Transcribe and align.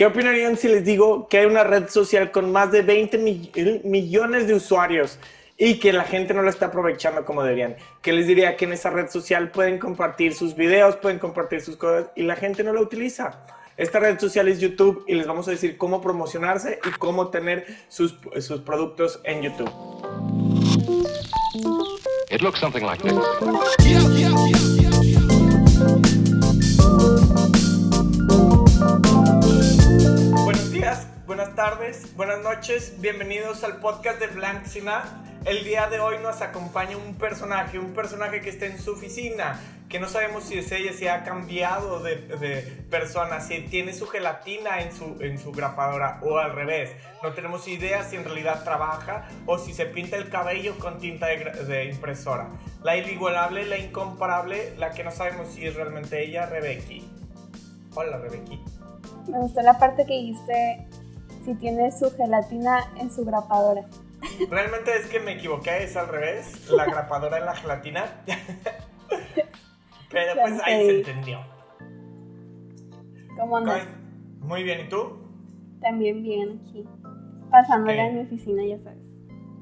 ¿Qué 0.00 0.06
opinarían 0.06 0.56
si 0.56 0.66
les 0.66 0.82
digo 0.82 1.28
que 1.28 1.40
hay 1.40 1.44
una 1.44 1.62
red 1.62 1.90
social 1.90 2.30
con 2.30 2.50
más 2.50 2.72
de 2.72 2.80
20 2.80 3.18
millones 3.84 4.46
de 4.46 4.54
usuarios 4.54 5.18
y 5.58 5.78
que 5.78 5.92
la 5.92 6.04
gente 6.04 6.32
no 6.32 6.40
la 6.40 6.48
está 6.48 6.68
aprovechando 6.68 7.26
como 7.26 7.42
deberían? 7.42 7.76
¿Qué 8.00 8.14
les 8.14 8.26
diría 8.26 8.56
que 8.56 8.64
en 8.64 8.72
esa 8.72 8.88
red 8.88 9.10
social 9.10 9.50
pueden 9.50 9.78
compartir 9.78 10.32
sus 10.32 10.56
videos, 10.56 10.96
pueden 10.96 11.18
compartir 11.18 11.60
sus 11.60 11.76
cosas 11.76 12.06
y 12.16 12.22
la 12.22 12.34
gente 12.34 12.64
no 12.64 12.72
la 12.72 12.80
utiliza. 12.80 13.44
Esta 13.76 14.00
red 14.00 14.18
social 14.18 14.48
es 14.48 14.58
YouTube 14.58 15.04
y 15.06 15.16
les 15.16 15.26
vamos 15.26 15.48
a 15.48 15.50
decir 15.50 15.76
cómo 15.76 16.00
promocionarse 16.00 16.78
y 16.82 16.90
cómo 16.92 17.28
tener 17.28 17.66
sus, 17.88 18.16
sus 18.38 18.62
productos 18.62 19.20
en 19.24 19.42
YouTube. 19.42 19.70
It 22.30 22.40
looks 22.40 22.58
something 22.58 22.86
like 22.86 23.02
this. 23.02 23.12
Buenos 23.38 24.79
tardes, 31.60 32.16
buenas 32.16 32.42
noches, 32.42 32.94
bienvenidos 33.02 33.64
al 33.64 33.80
podcast 33.80 34.18
de 34.18 34.28
Blanc 34.28 34.64
Sina. 34.64 35.04
El 35.44 35.62
día 35.62 35.90
de 35.90 36.00
hoy 36.00 36.16
nos 36.22 36.40
acompaña 36.40 36.96
un 36.96 37.16
personaje, 37.16 37.78
un 37.78 37.92
personaje 37.92 38.40
que 38.40 38.48
está 38.48 38.64
en 38.64 38.78
su 38.78 38.92
oficina, 38.92 39.60
que 39.90 40.00
no 40.00 40.08
sabemos 40.08 40.44
si 40.44 40.56
es 40.56 40.72
ella, 40.72 40.94
si 40.94 41.06
ha 41.06 41.22
cambiado 41.22 42.00
de, 42.02 42.16
persona, 42.88 43.42
si 43.42 43.60
tiene 43.60 43.92
su 43.92 44.06
gelatina 44.06 44.80
en 44.80 44.90
su, 44.90 45.18
en 45.20 45.38
su 45.38 45.52
grapadora 45.52 46.18
o 46.22 46.38
al 46.38 46.54
revés. 46.54 46.92
No 47.22 47.34
tenemos 47.34 47.68
idea 47.68 48.04
si 48.04 48.16
en 48.16 48.24
realidad 48.24 48.64
trabaja 48.64 49.28
o 49.44 49.58
si 49.58 49.74
se 49.74 49.84
pinta 49.84 50.16
el 50.16 50.30
cabello 50.30 50.78
con 50.78 50.98
tinta 50.98 51.26
de, 51.26 51.84
impresora. 51.92 52.48
La 52.82 52.96
inigualable, 52.96 53.66
la 53.66 53.76
incomparable, 53.76 54.74
la 54.78 54.92
que 54.92 55.04
no 55.04 55.10
sabemos 55.10 55.52
si 55.52 55.66
es 55.66 55.74
realmente 55.74 56.24
ella, 56.24 56.46
Rebeki. 56.46 57.06
Hola, 57.94 58.16
Rebeki. 58.16 58.58
Me 59.28 59.38
gustó 59.40 59.60
la 59.60 59.78
parte 59.78 60.06
que 60.06 60.14
dijiste 60.14 60.88
si 61.44 61.54
tiene 61.54 61.90
su 61.90 62.10
gelatina 62.16 62.92
en 62.98 63.10
su 63.10 63.24
grapadora. 63.24 63.86
Realmente 64.50 64.94
es 64.96 65.06
que 65.06 65.20
me 65.20 65.32
equivoqué, 65.32 65.84
es 65.84 65.96
al 65.96 66.08
revés. 66.08 66.68
La 66.70 66.84
grapadora 66.84 67.38
en 67.38 67.46
la 67.46 67.54
gelatina. 67.54 68.24
Pero 70.10 70.34
pues 70.40 70.60
ahí 70.64 70.86
se 70.86 70.98
entendió. 70.98 71.40
¿Cómo 73.38 73.56
andas? 73.56 73.86
Muy 74.40 74.62
bien, 74.62 74.86
¿y 74.86 74.88
tú? 74.88 75.18
También 75.80 76.22
bien 76.22 76.60
aquí. 76.62 76.84
Pasándola 77.50 78.06
en 78.06 78.16
mi 78.16 78.22
oficina, 78.22 78.62
ya 78.64 78.78
sabes. 78.80 79.08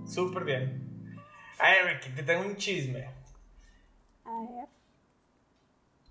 Súper 0.06 0.44
bien. 0.44 1.14
A 1.58 1.84
ver, 1.84 2.00
que 2.00 2.10
te 2.10 2.22
tengo 2.22 2.46
un 2.46 2.56
chisme. 2.56 3.04
A 4.24 4.40
ver. 4.40 4.68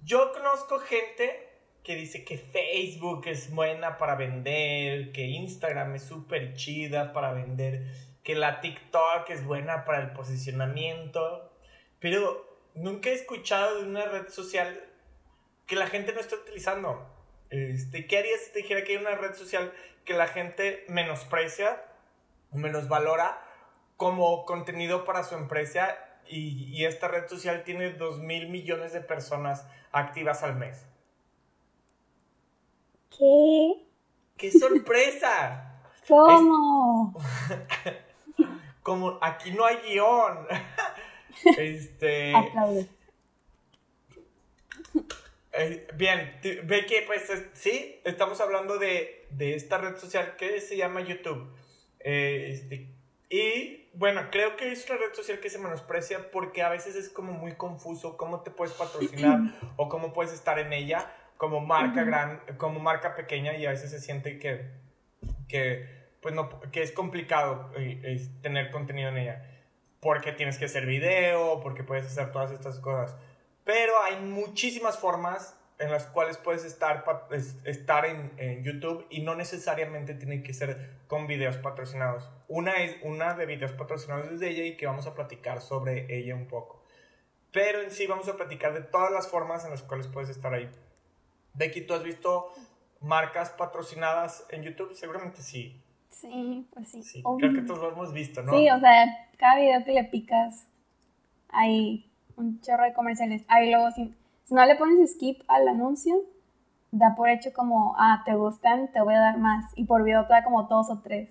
Yo 0.04 0.32
conozco 0.34 0.80
gente 0.80 1.47
que 1.88 1.96
dice 1.96 2.26
que 2.26 2.38
Facebook 2.38 3.28
es 3.28 3.50
buena 3.50 3.98
para 3.98 4.16
vender, 4.16 5.14
que 5.14 5.24
Instagram 5.24 5.96
es 5.96 6.04
súper 6.04 6.54
chida 6.54 7.14
para 7.14 7.32
vender 7.32 7.88
que 8.24 8.36
la 8.36 8.60
TikTok 8.60 9.30
es 9.30 9.46
buena 9.46 9.86
para 9.86 10.02
el 10.02 10.12
posicionamiento, 10.12 11.50
pero 12.02 12.46
nunca 12.76 13.10
he 13.10 13.14
escuchado 13.14 13.78
de 13.78 13.88
una 13.88 14.04
red 14.04 14.28
social 14.28 14.84
que 15.66 15.78
la 15.78 15.88
gente 15.88 16.12
no 16.12 16.20
esté 16.20 16.36
utilizando. 16.36 17.10
Este, 17.52 18.06
¿Qué 18.06 18.18
harías 18.18 18.42
si 18.42 18.52
te 18.52 18.60
dijera 18.60 18.84
que 18.84 18.92
hay 18.92 18.98
una 18.98 19.16
red 19.16 19.34
social 19.34 19.72
que 20.04 20.14
la 20.14 20.28
gente 20.28 20.84
menosprecia 20.90 21.86
o 22.52 22.58
menos 22.58 22.90
valora 22.90 23.42
como 23.96 24.44
contenido 24.44 25.06
para 25.06 25.24
su 25.24 25.36
empresa 25.36 25.98
y, 26.28 26.66
y 26.78 26.84
esta 26.84 27.08
red 27.08 27.30
social 27.30 27.64
tiene 27.64 27.94
2 27.94 28.20
mil 28.20 28.50
millones 28.50 28.92
de 28.92 29.00
personas 29.00 29.66
activas 29.94 30.44
al 30.44 30.58
mes? 30.58 30.86
¿Qué? 33.10 33.74
¡Qué 34.38 34.52
sorpresa! 34.52 35.82
¿Cómo? 36.08 37.14
como 38.88 39.20
aquí 39.22 39.52
no 39.52 39.66
hay 39.66 39.78
guion. 39.86 40.48
este. 41.58 42.34
Aplaude. 42.34 42.88
Eh, 45.60 45.88
bien, 45.96 46.40
ve 46.64 46.86
que 46.86 47.02
pues 47.02 47.30
sí, 47.54 48.00
estamos 48.04 48.40
hablando 48.40 48.78
de, 48.78 49.28
esta 49.40 49.80
red 49.80 49.98
social 49.98 50.36
que 50.38 50.62
se 50.62 50.78
llama 50.78 51.02
YouTube. 51.02 51.52
Eh, 52.00 52.52
este, 52.54 52.88
y 53.30 53.90
bueno, 53.94 54.30
creo 54.32 54.56
que 54.56 54.72
es 54.72 54.90
una 54.90 55.00
red 55.00 55.14
social 55.14 55.40
que 55.40 55.50
se 55.50 55.58
menosprecia 55.58 56.32
porque 56.32 56.62
a 56.62 56.70
veces 56.70 56.96
es 56.96 57.10
como 57.10 57.34
muy 57.34 57.56
confuso 57.56 58.16
cómo 58.16 58.42
te 58.42 58.52
puedes 58.52 58.74
patrocinar 58.76 59.40
o 59.76 59.90
cómo 59.90 60.14
puedes 60.14 60.32
estar 60.32 60.60
en 60.60 60.72
ella 60.72 61.12
como 61.38 61.62
marca 61.62 62.04
gran, 62.04 62.42
como 62.58 62.80
marca 62.80 63.16
pequeña 63.16 63.56
y 63.56 63.66
a 63.66 63.70
veces 63.70 63.92
se 63.92 64.00
siente 64.00 64.40
que, 64.40 64.72
que 65.48 65.98
pues 66.22 66.34
no, 66.34 66.60
que 66.72 66.82
es 66.82 66.92
complicado 66.92 67.72
eh, 67.76 68.28
tener 68.42 68.72
contenido 68.72 69.10
en 69.10 69.18
ella. 69.18 69.54
Porque 70.00 70.32
tienes 70.32 70.58
que 70.58 70.66
hacer 70.66 70.86
video, 70.86 71.60
porque 71.62 71.84
puedes 71.84 72.06
hacer 72.06 72.32
todas 72.32 72.52
estas 72.52 72.80
cosas. 72.80 73.18
Pero 73.64 73.94
hay 74.04 74.18
muchísimas 74.22 74.98
formas 74.98 75.60
en 75.80 75.92
las 75.92 76.08
cuales 76.08 76.38
puedes 76.38 76.66
estar, 76.66 77.04
estar 77.66 78.06
en, 78.06 78.32
en, 78.38 78.64
YouTube 78.64 79.06
y 79.10 79.22
no 79.22 79.36
necesariamente 79.36 80.16
tiene 80.16 80.42
que 80.42 80.54
ser 80.54 80.98
con 81.08 81.28
videos 81.28 81.58
patrocinados. 81.58 82.32
Una 82.48 82.78
es 82.84 82.98
una 83.04 83.36
de 83.36 83.46
videos 83.46 83.74
patrocinados 83.74 84.28
es 84.32 84.40
de 84.40 84.50
ella 84.50 84.64
y 84.64 84.76
que 84.76 84.88
vamos 84.88 85.06
a 85.06 85.14
platicar 85.14 85.62
sobre 85.62 86.08
ella 86.18 86.36
un 86.36 86.48
poco. 86.48 86.84
Pero 87.52 87.82
en 87.82 87.92
sí 87.92 88.08
vamos 88.08 88.28
a 88.28 88.36
platicar 88.36 88.74
de 88.74 88.82
todas 88.82 89.12
las 89.12 89.28
formas 89.28 89.66
en 89.66 89.72
las 89.72 89.84
cuales 89.84 90.08
puedes 90.08 90.30
estar 90.30 90.54
ahí. 90.54 90.70
Becky, 91.58 91.82
¿tú 91.82 91.94
has 91.94 92.04
visto 92.04 92.54
marcas 93.02 93.50
patrocinadas 93.52 94.46
en 94.52 94.64
YouTube? 94.64 94.94
Seguramente 94.94 95.42
sí. 95.42 95.82
Sí, 96.10 96.68
pues 96.74 96.90
sí. 96.90 97.04
sí 97.04 97.24
creo 97.38 97.54
que 97.54 97.62
todos 97.62 97.80
lo 97.80 97.92
hemos 97.92 98.14
visto, 98.14 98.42
¿no? 98.42 98.54
Sí, 98.54 98.70
o 98.70 98.80
sea, 98.80 99.30
cada 99.38 99.60
video 99.60 99.84
que 99.84 99.92
le 99.92 100.04
picas 100.06 100.68
hay 101.50 102.12
un 102.36 102.62
chorro 102.62 102.84
de 102.84 102.94
comerciales. 102.94 103.44
Ahí 103.48 103.72
luego, 103.72 103.92
si, 103.92 104.16
si 104.44 104.54
no 104.54 104.66
le 104.66 104.76
pones 104.76 105.12
skip 105.12 105.42
al 105.48 105.68
anuncio, 105.68 106.16
da 106.92 107.16
por 107.16 107.30
hecho 107.30 107.52
como, 107.54 107.96
ah, 107.98 108.24
te 108.26 108.36
gustan, 108.36 108.92
te 108.92 109.02
voy 109.02 109.16
a 109.16 109.20
dar 109.20 109.38
más. 109.38 109.66
Y 109.76 109.86
por 109.86 110.04
video 110.04 110.26
te 110.28 110.34
da 110.34 110.44
como 110.44 110.64
dos 110.64 110.90
o 110.90 111.02
tres. 111.02 111.30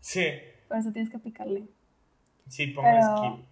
Sí. 0.00 0.26
Por 0.68 0.78
eso 0.78 0.92
tienes 0.92 1.10
que 1.10 1.18
picarle. 1.18 1.68
Sí, 2.48 2.68
pongo 2.68 2.88
skip. 2.88 3.44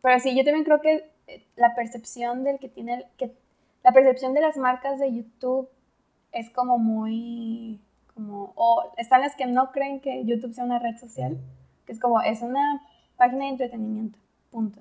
Pero 0.00 0.20
sí, 0.20 0.36
yo 0.36 0.44
también 0.44 0.64
creo 0.64 0.80
que 0.80 1.10
eh, 1.26 1.46
la 1.56 1.74
percepción 1.74 2.44
del 2.44 2.58
que 2.58 2.68
tiene, 2.68 3.06
que 3.16 3.36
la 3.82 3.92
percepción 3.92 4.34
de 4.34 4.40
las 4.40 4.56
marcas 4.56 4.98
de 4.98 5.12
YouTube 5.12 5.68
es 6.32 6.50
como 6.50 6.78
muy 6.78 7.80
como, 8.14 8.52
o 8.56 8.92
están 8.96 9.22
las 9.22 9.34
que 9.36 9.46
no 9.46 9.72
creen 9.72 10.00
que 10.00 10.24
YouTube 10.24 10.54
sea 10.54 10.64
una 10.64 10.78
red 10.78 10.96
social, 10.98 11.38
que 11.86 11.92
es 11.92 12.00
como, 12.00 12.20
es 12.20 12.42
una 12.42 12.82
página 13.16 13.44
de 13.44 13.50
entretenimiento, 13.50 14.18
punto. 14.50 14.80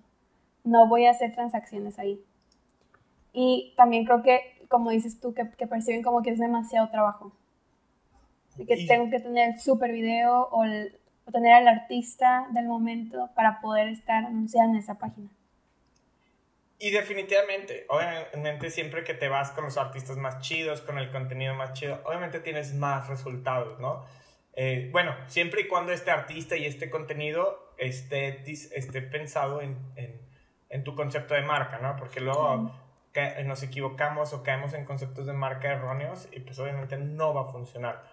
No 0.64 0.88
voy 0.88 1.06
a 1.06 1.12
hacer 1.12 1.34
transacciones 1.34 1.98
ahí. 1.98 2.22
Y 3.34 3.74
también 3.78 4.06
creo 4.06 4.22
que, 4.22 4.42
como 4.68 4.92
dices 4.92 5.20
tú, 5.20 5.34
que, 5.34 5.46
perciben 5.46 6.04
como 6.04 6.22
que 6.22 6.32
es 6.32 6.40
demasiado 6.40 6.90
trabajo. 6.90 7.32
que 8.58 8.86
tengo 8.86 9.10
que 9.10 9.20
tener 9.20 9.52
el 9.52 9.60
super 9.60 9.92
video 9.92 10.50
o, 10.52 10.64
o 10.64 11.32
tener 11.32 11.54
al 11.54 11.68
artista 11.68 12.48
del 12.52 12.66
momento 12.66 13.30
para 13.34 13.62
poder 13.62 13.88
estar 13.88 14.26
anunciada 14.26 14.70
en 14.70 14.76
esa 14.76 14.96
página. 14.96 15.30
Y 16.82 16.90
definitivamente, 16.90 17.86
obviamente 17.90 18.72
siempre 18.72 19.04
que 19.04 19.14
te 19.14 19.30
vas 19.30 19.52
con 19.52 19.66
los 19.66 19.78
artistas 19.78 20.18
más 20.18 20.40
chidos, 20.40 20.82
con 20.82 20.98
el 20.98 21.12
contenido 21.12 21.54
más 21.54 21.74
chido, 21.74 22.02
obviamente 22.06 22.40
tienes 22.40 22.74
más 22.74 23.08
resultados, 23.08 23.80
¿no? 23.80 24.04
Eh, 24.54 24.90
bueno, 24.92 25.16
siempre 25.28 25.62
y 25.62 25.68
cuando 25.68 25.92
este 25.92 26.10
artista 26.10 26.58
y 26.58 26.66
este 26.66 26.90
contenido 26.90 27.72
esté, 27.78 28.44
esté 28.52 29.02
pensado 29.04 29.62
en, 29.62 29.78
en, 30.70 30.84
tu 30.84 30.96
concepto 30.96 31.36
de 31.36 31.44
marca, 31.44 31.78
¿no? 31.78 31.96
Porque 31.98 32.20
luego 32.20 32.74
nos 33.46 33.62
equivocamos 33.62 34.34
o 34.34 34.42
caemos 34.42 34.74
en 34.74 34.84
conceptos 34.84 35.28
de 35.28 35.34
marca 35.34 35.72
erróneos 35.72 36.30
y 36.32 36.40
pues 36.40 36.58
obviamente 36.58 36.98
no 36.98 37.32
va 37.36 37.42
a 37.42 37.52
funcionar. 37.52 38.04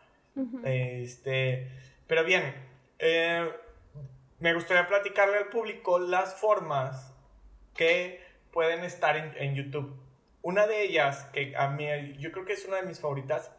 este, 0.65 1.73
pero 2.07 2.23
bien, 2.23 2.55
eh, 2.99 3.51
me 4.41 4.53
gustaría 4.53 4.87
platicarle 4.87 5.39
al 5.39 5.49
público 5.49 5.99
las 5.99 6.35
formas 6.35 7.15
que 7.75 8.28
pueden 8.59 8.83
estar 8.83 9.17
en, 9.17 9.55
YouTube. 9.55 9.95
Una 10.43 10.67
de 10.67 10.83
ellas, 10.83 11.27
que 11.33 11.55
a 11.57 11.69
mí, 11.69 11.87
yo 12.19 12.33
creo 12.33 12.45
que 12.45 12.55
es 12.55 12.65
una 12.67 12.79
de 12.79 12.83
mis 12.83 12.99
favoritas, 12.99 13.53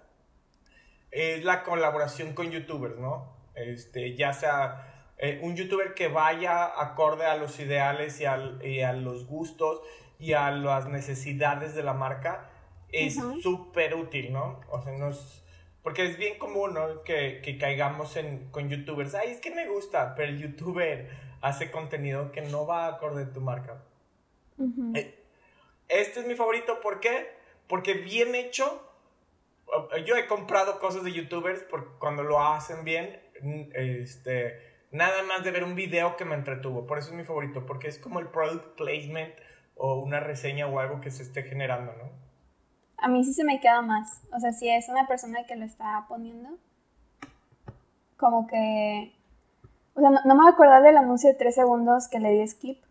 es 1.09 1.45
la 1.45 1.63
colaboración 1.63 2.33
con 2.33 2.51
youtubers, 2.51 2.97
¿no? 2.97 3.33
Este, 3.55 4.13
ya 4.17 4.33
sea 4.33 5.13
eh, 5.17 5.39
un 5.41 5.55
youtuber 5.55 5.93
que 5.93 6.09
vaya 6.09 6.65
acorde 6.65 7.25
a 7.25 7.37
los 7.37 7.57
ideales 7.61 8.19
y, 8.19 8.25
a 8.25 8.91
los 8.91 9.25
gustos 9.25 9.81
y 10.19 10.33
a 10.33 10.51
las 10.51 10.89
necesidades 10.89 11.75
de 11.75 11.83
la 11.83 11.93
marca, 11.93 12.49
es 12.89 13.17
súper 13.41 13.95
útil, 13.95 14.33
¿no? 14.33 14.59
O 14.67 14.81
sea, 14.81 14.91
nos, 14.97 15.45
porque 15.81 16.07
es 16.07 16.17
bien 16.17 16.37
común, 16.37 16.73
¿no? 16.73 17.03
Que, 17.03 17.39
que, 17.41 17.57
caigamos 17.57 18.17
en, 18.17 18.51
con 18.51 18.67
youtubers. 18.67 19.15
Ay, 19.15 19.29
es 19.29 19.39
que 19.39 19.51
me 19.55 19.65
gusta, 19.65 20.13
pero 20.15 20.27
el 20.27 20.39
youtuber 20.39 21.09
hace 21.39 21.71
contenido 21.71 22.33
que 22.33 22.41
no 22.41 22.67
va 22.67 22.87
acorde 22.87 23.23
a 23.23 23.31
tu 23.31 23.39
marca. 23.39 23.85
Eh, 24.95 25.23
este 25.87 26.19
es 26.19 26.27
mi 26.27 26.35
favorito, 26.35 26.79
¿por 26.81 26.99
qué? 26.99 27.29
Porque 27.67 27.93
bien 27.93 28.35
hecho, 28.35 28.87
yo 30.05 30.15
he 30.15 30.27
comprado 30.27 30.79
cosas 30.79 31.03
de 31.03 31.13
youtubers 31.13 31.63
porque 31.63 31.89
cuando 31.99 32.23
lo 32.23 32.41
hacen 32.41 32.83
bien, 32.83 33.19
este, 33.73 34.59
nada 34.91 35.23
más 35.23 35.43
de 35.43 35.51
ver 35.51 35.63
un 35.63 35.75
video 35.75 36.17
que 36.17 36.25
me 36.25 36.35
entretuvo. 36.35 36.85
Por 36.85 36.97
eso 36.97 37.09
es 37.09 37.15
mi 37.15 37.23
favorito, 37.23 37.65
porque 37.65 37.87
es 37.87 37.97
como 37.97 38.19
el 38.19 38.27
product 38.27 38.75
placement 38.75 39.33
o 39.75 39.95
una 39.95 40.19
reseña 40.19 40.67
o 40.67 40.79
algo 40.79 41.01
que 41.01 41.11
se 41.11 41.23
esté 41.23 41.43
generando, 41.43 41.93
¿no? 41.93 42.09
A 42.97 43.07
mí 43.07 43.23
sí 43.23 43.33
se 43.33 43.45
me 43.45 43.61
queda 43.61 43.81
más. 43.81 44.21
O 44.33 44.39
sea, 44.39 44.51
si 44.51 44.69
es 44.69 44.89
una 44.89 45.07
persona 45.07 45.45
que 45.45 45.55
lo 45.55 45.65
está 45.65 46.05
poniendo, 46.07 46.49
como 48.17 48.45
que... 48.47 49.15
O 49.93 50.01
sea, 50.01 50.09
no, 50.09 50.21
me 50.25 50.33
voy 50.33 50.47
a 50.47 50.53
acordar 50.53 50.83
del 50.83 50.97
anuncio 50.97 51.29
de 51.29 51.35
tres 51.35 51.55
segundos 51.55 52.07
que 52.09 52.19
le 52.19 52.31
di 52.31 52.47
skip, 52.47 52.83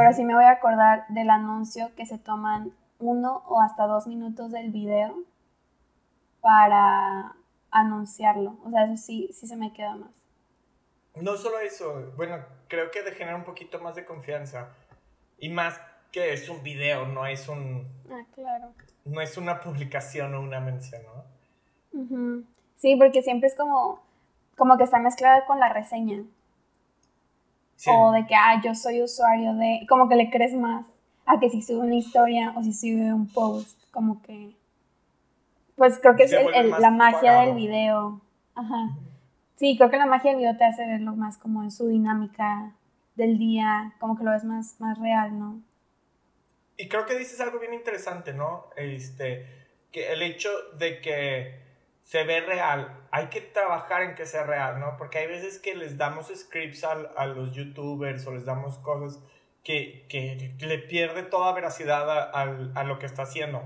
pero 0.00 0.14
sí 0.14 0.24
me 0.24 0.34
voy 0.34 0.44
a 0.44 0.52
acordar 0.52 1.04
del 1.08 1.28
anuncio 1.28 1.94
que 1.94 2.06
se 2.06 2.18
toman 2.18 2.72
uno 2.98 3.42
o 3.48 3.60
hasta 3.60 3.86
dos 3.86 4.06
minutos 4.06 4.50
del 4.50 4.70
video 4.70 5.14
para 6.40 7.34
anunciarlo. 7.70 8.56
O 8.64 8.70
sea, 8.70 8.84
eso 8.84 8.96
sí, 8.96 9.28
sí 9.30 9.46
se 9.46 9.56
me 9.56 9.74
queda 9.74 9.96
más. 9.96 10.10
No 11.16 11.36
solo 11.36 11.58
eso, 11.60 12.12
bueno, 12.16 12.38
creo 12.68 12.90
que 12.90 13.02
de 13.02 13.12
generar 13.12 13.36
un 13.36 13.44
poquito 13.44 13.78
más 13.80 13.94
de 13.94 14.06
confianza. 14.06 14.70
Y 15.38 15.50
más 15.50 15.78
que 16.12 16.32
es 16.32 16.48
un 16.48 16.62
video, 16.62 17.04
no 17.04 17.26
es 17.26 17.46
un... 17.48 17.86
Ah, 18.10 18.24
claro. 18.34 18.72
No 19.04 19.20
es 19.20 19.36
una 19.36 19.60
publicación 19.60 20.34
o 20.34 20.40
una 20.40 20.60
mención, 20.60 21.02
¿no? 21.02 22.44
Sí, 22.76 22.96
porque 22.96 23.20
siempre 23.20 23.48
es 23.48 23.54
como, 23.54 24.00
como 24.56 24.78
que 24.78 24.84
está 24.84 24.98
mezclada 24.98 25.44
con 25.44 25.60
la 25.60 25.70
reseña. 25.70 26.22
O 27.86 28.12
de 28.12 28.26
que, 28.26 28.34
ah, 28.34 28.60
yo 28.62 28.74
soy 28.74 29.02
usuario 29.02 29.54
de... 29.54 29.86
Como 29.88 30.08
que 30.08 30.16
le 30.16 30.30
crees 30.30 30.54
más 30.54 30.86
a 31.26 31.38
que 31.40 31.48
si 31.48 31.62
sube 31.62 31.78
una 31.78 31.94
historia 31.94 32.52
o 32.56 32.62
si 32.62 32.72
sube 32.72 33.12
un 33.12 33.26
post. 33.26 33.78
Como 33.90 34.20
que... 34.22 34.54
Pues 35.76 35.98
creo 35.98 36.14
que 36.14 36.24
es 36.24 36.32
la 36.78 36.90
magia 36.90 37.40
del 37.40 37.54
video. 37.54 38.20
Ajá. 38.54 38.90
Sí, 39.56 39.76
creo 39.76 39.90
que 39.90 39.96
la 39.96 40.06
magia 40.06 40.30
del 40.30 40.40
video 40.40 40.56
te 40.56 40.64
hace 40.64 40.86
verlo 40.86 41.14
más 41.14 41.38
como 41.38 41.62
en 41.62 41.70
su 41.70 41.88
dinámica 41.88 42.74
del 43.14 43.38
día, 43.38 43.94
como 43.98 44.16
que 44.16 44.24
lo 44.24 44.30
ves 44.30 44.44
más, 44.44 44.80
más 44.80 44.98
real, 44.98 45.38
¿no? 45.38 45.60
Y 46.76 46.88
creo 46.88 47.04
que 47.04 47.18
dices 47.18 47.40
algo 47.40 47.58
bien 47.58 47.74
interesante, 47.74 48.32
¿no? 48.32 48.64
Este, 48.76 49.46
que 49.92 50.12
el 50.12 50.22
hecho 50.22 50.48
de 50.78 51.00
que 51.00 51.69
se 52.10 52.24
ve 52.24 52.40
real, 52.40 53.06
hay 53.12 53.26
que 53.26 53.40
trabajar 53.40 54.02
en 54.02 54.16
que 54.16 54.26
sea 54.26 54.42
real, 54.42 54.80
¿no? 54.80 54.96
Porque 54.96 55.18
hay 55.18 55.28
veces 55.28 55.60
que 55.60 55.76
les 55.76 55.96
damos 55.96 56.26
scripts 56.34 56.82
a, 56.82 56.90
a 57.16 57.26
los 57.26 57.52
youtubers 57.52 58.26
o 58.26 58.32
les 58.32 58.44
damos 58.44 58.78
cosas 58.78 59.22
que, 59.62 60.06
que 60.08 60.66
le 60.66 60.78
pierde 60.78 61.22
toda 61.22 61.52
veracidad 61.52 62.10
a, 62.10 62.42
a, 62.74 62.82
lo 62.82 62.98
que 62.98 63.06
está 63.06 63.22
haciendo. 63.22 63.62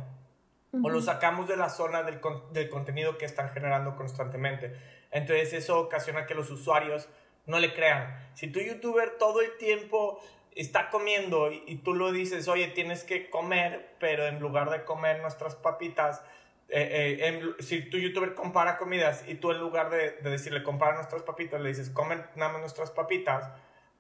O 0.83 0.91
lo 0.91 1.01
sacamos 1.01 1.49
de 1.49 1.57
la 1.57 1.71
zona 1.71 2.03
del, 2.03 2.21
del 2.53 2.69
contenido 2.69 3.17
que 3.17 3.25
están 3.25 3.49
generando 3.49 3.97
constantemente. 3.97 4.77
Entonces 5.11 5.55
eso 5.55 5.81
ocasiona 5.81 6.27
que 6.27 6.35
los 6.35 6.51
usuarios 6.51 7.09
no 7.47 7.59
le 7.61 7.73
crean. 7.73 8.29
Si 8.35 8.49
tu 8.49 8.61
youtuber 8.61 9.17
todo 9.19 9.41
el 9.41 9.57
tiempo 9.57 10.21
está 10.55 10.91
comiendo 10.91 11.51
y, 11.51 11.77
tú 11.77 11.95
lo 11.95 12.13
dices, 12.13 12.47
oye, 12.49 12.69
tienes 12.69 13.05
que 13.05 13.31
comer, 13.31 13.97
pero 13.99 14.27
en 14.27 14.39
lugar 14.39 14.69
de 14.69 14.85
comer 14.85 15.23
nuestras 15.23 15.57
papitas, 15.57 16.23
eh, 16.69 17.19
eh, 17.21 17.55
si 17.61 17.89
tu 17.89 17.99
youtuber 17.99 18.35
compara 18.35 18.79
comidas 18.79 19.25
y 19.29 19.35
tú 19.35 19.51
en 19.51 19.61
lugar 19.61 19.91
de, 19.91 20.13
decirle 20.23 20.63
compara 20.63 20.95
nuestras 20.95 21.23
papitas, 21.23 21.61
le 21.61 21.69
dices, 21.69 21.91
comen 21.91 22.25
nada 22.37 22.53
más 22.53 22.61
nuestras 22.61 22.91
papitas, 22.91 23.51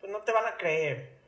pues 0.00 0.11
no 0.11 0.22
te 0.22 0.32
van 0.32 0.46
a 0.46 0.56
creer. 0.56 1.19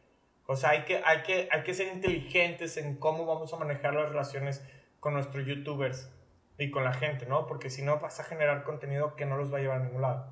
O 0.47 0.57
sea, 0.57 0.71
hay 0.71 0.85
que, 0.85 1.03
hay, 1.05 1.23
que, 1.23 1.49
hay 1.51 1.63
que 1.63 1.75
ser 1.75 1.93
inteligentes 1.93 2.77
en 2.77 2.97
cómo 2.97 3.27
vamos 3.27 3.53
a 3.53 3.57
manejar 3.57 3.95
las 3.95 4.09
relaciones 4.09 4.65
con 5.01 5.15
nuestros 5.15 5.47
youtubers 5.47 6.11
y 6.59 6.71
con 6.71 6.85
la 6.85 6.95
gente, 6.95 7.27
¿no? 7.27 7.47
Porque 7.47 7.69
si 7.69 7.83
no 7.83 7.99
vas 7.99 8.19
a 8.21 8.25
generar 8.25 8.65
contenido 8.65 9.17
que 9.17 9.27
no 9.27 9.37
los 9.37 9.53
va 9.53 9.59
a 9.59 9.61
llevar 9.61 9.81
a 9.81 9.85
ningún 9.85 10.03
lado. 10.03 10.27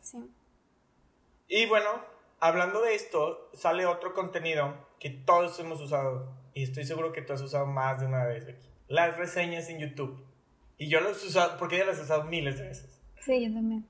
Sí. 0.00 0.32
Y 1.48 1.66
bueno, 1.66 1.88
hablando 2.40 2.82
de 2.82 2.94
esto, 2.94 3.50
sale 3.52 3.86
otro 3.86 4.14
contenido 4.14 4.74
que 4.98 5.10
todos 5.10 5.58
hemos 5.60 5.80
usado 5.80 6.32
y 6.58 6.64
estoy 6.64 6.84
seguro 6.84 7.12
que 7.12 7.22
tú 7.22 7.32
has 7.32 7.40
usado 7.40 7.66
más 7.66 8.00
de 8.00 8.06
una 8.06 8.24
vez 8.24 8.48
aquí. 8.48 8.68
Las 8.88 9.16
reseñas 9.16 9.68
en 9.68 9.78
YouTube. 9.78 10.26
Y 10.76 10.88
yo 10.88 11.00
las 11.00 11.22
he 11.22 11.28
usado, 11.28 11.56
porque 11.56 11.78
ya 11.78 11.84
las 11.84 12.00
he 12.00 12.02
usado 12.02 12.24
miles 12.24 12.58
de 12.58 12.64
veces. 12.64 13.00
Sí, 13.20 13.46
yo 13.46 13.54
también. 13.54 13.86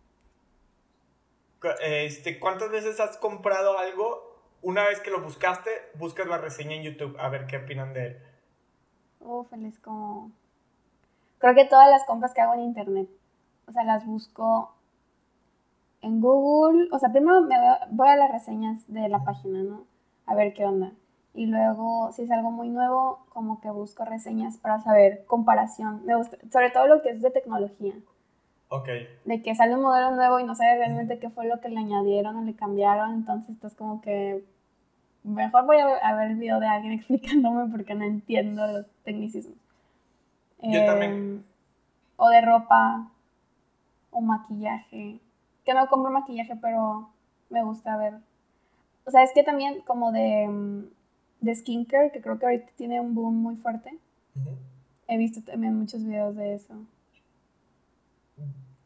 Este, 1.81 2.38
¿Cuántas 2.38 2.70
veces 2.70 3.00
has 3.00 3.17
comprado 3.17 3.79
algo? 3.79 4.38
Una 4.61 4.85
vez 4.85 5.00
que 5.00 5.11
lo 5.11 5.23
buscaste, 5.23 5.70
buscas 5.94 6.26
la 6.26 6.37
reseña 6.37 6.76
en 6.76 6.82
YouTube 6.82 7.17
a 7.19 7.31
ver 7.31 7.47
qué 7.47 7.56
opinan 7.56 7.94
de 7.94 8.06
él. 8.06 8.19
Uf, 9.21 9.50
es 9.55 9.79
como... 9.79 10.31
Creo 11.38 11.55
que 11.55 11.64
todas 11.64 11.88
las 11.88 12.05
compras 12.05 12.35
que 12.35 12.43
hago 12.43 12.53
en 12.53 12.64
internet, 12.64 13.09
o 13.67 13.73
sea, 13.73 13.85
las 13.85 14.05
busco 14.05 14.75
en 16.03 16.21
Google, 16.21 16.88
o 16.93 16.99
sea, 16.99 17.11
primero 17.12 17.41
me 17.41 17.56
voy 17.93 18.09
a 18.09 18.17
las 18.17 18.31
reseñas 18.31 18.93
de 18.93 19.09
la 19.09 19.25
página, 19.25 19.62
¿no? 19.62 19.87
A 20.26 20.35
ver 20.35 20.53
qué 20.53 20.67
onda. 20.67 20.93
Y 21.38 21.46
luego, 21.46 22.11
si 22.12 22.23
es 22.23 22.31
algo 22.32 22.50
muy 22.50 22.69
nuevo, 22.69 23.20
como 23.29 23.61
que 23.61 23.70
busco 23.70 24.05
reseñas 24.05 24.56
para 24.56 24.81
saber 24.81 25.25
comparación. 25.26 26.05
Me 26.05 26.17
gusta, 26.17 26.37
sobre 26.50 26.70
todo 26.70 26.88
lo 26.88 27.00
que 27.00 27.11
es 27.11 27.23
de 27.23 27.31
tecnología. 27.31 27.94
Ok. 28.70 28.88
De 29.25 29.43
que 29.43 29.55
sale 29.55 29.76
un 29.76 29.82
modelo 29.82 30.11
nuevo 30.17 30.40
y 30.40 30.44
no 30.44 30.56
sabes 30.56 30.79
realmente 30.79 31.20
qué 31.20 31.31
fue 31.31 31.46
lo 31.46 31.61
que 31.61 31.69
le 31.69 31.79
añadieron 31.79 32.35
o 32.35 32.43
le 32.43 32.55
cambiaron, 32.55 33.14
entonces 33.14 33.50
estás 33.50 33.76
como 33.76 34.00
que 34.00 34.44
mejor 35.23 35.64
voy 35.64 35.76
a, 35.79 36.17
ver 36.17 36.32
el 36.32 36.37
video 36.38 36.58
de 36.58 36.67
alguien 36.67 36.93
explicándome 36.99 37.70
porque 37.70 37.94
no 37.94 38.05
entiendo 38.05 38.67
los 38.67 38.87
tecnicismos. 39.05 39.56
Yo 40.61 40.85
también. 40.87 41.12
Em, 41.12 41.43
o 42.17 42.29
de 42.31 42.40
ropa, 42.40 43.12
o 44.11 44.20
maquillaje 44.20 45.20
que 45.69 45.75
no 45.75 45.87
compro 45.87 46.11
maquillaje, 46.11 46.56
pero 46.56 47.11
me 47.50 47.62
gusta 47.62 47.96
ver. 47.99 48.14
O 49.05 49.11
sea, 49.11 49.23
es 49.23 49.32
que 49.35 49.43
también 49.43 49.82
como 49.82 50.12
de, 50.12 50.49
mm, 50.49 50.98
de 51.40 51.55
skincare, 51.55 52.11
que 52.12 52.20
creo 52.20 52.38
que 52.38 52.46
ahorita 52.46 52.70
tiene 52.76 53.00
un 53.00 53.14
boom 53.14 53.35
muy 53.35 53.56
fuerte. 53.56 53.90
He 55.06 55.17
visto 55.19 55.40
también 55.43 55.75
muchos 55.75 56.05
videos 56.05 56.37
de 56.37 56.55
eso. 56.55 56.75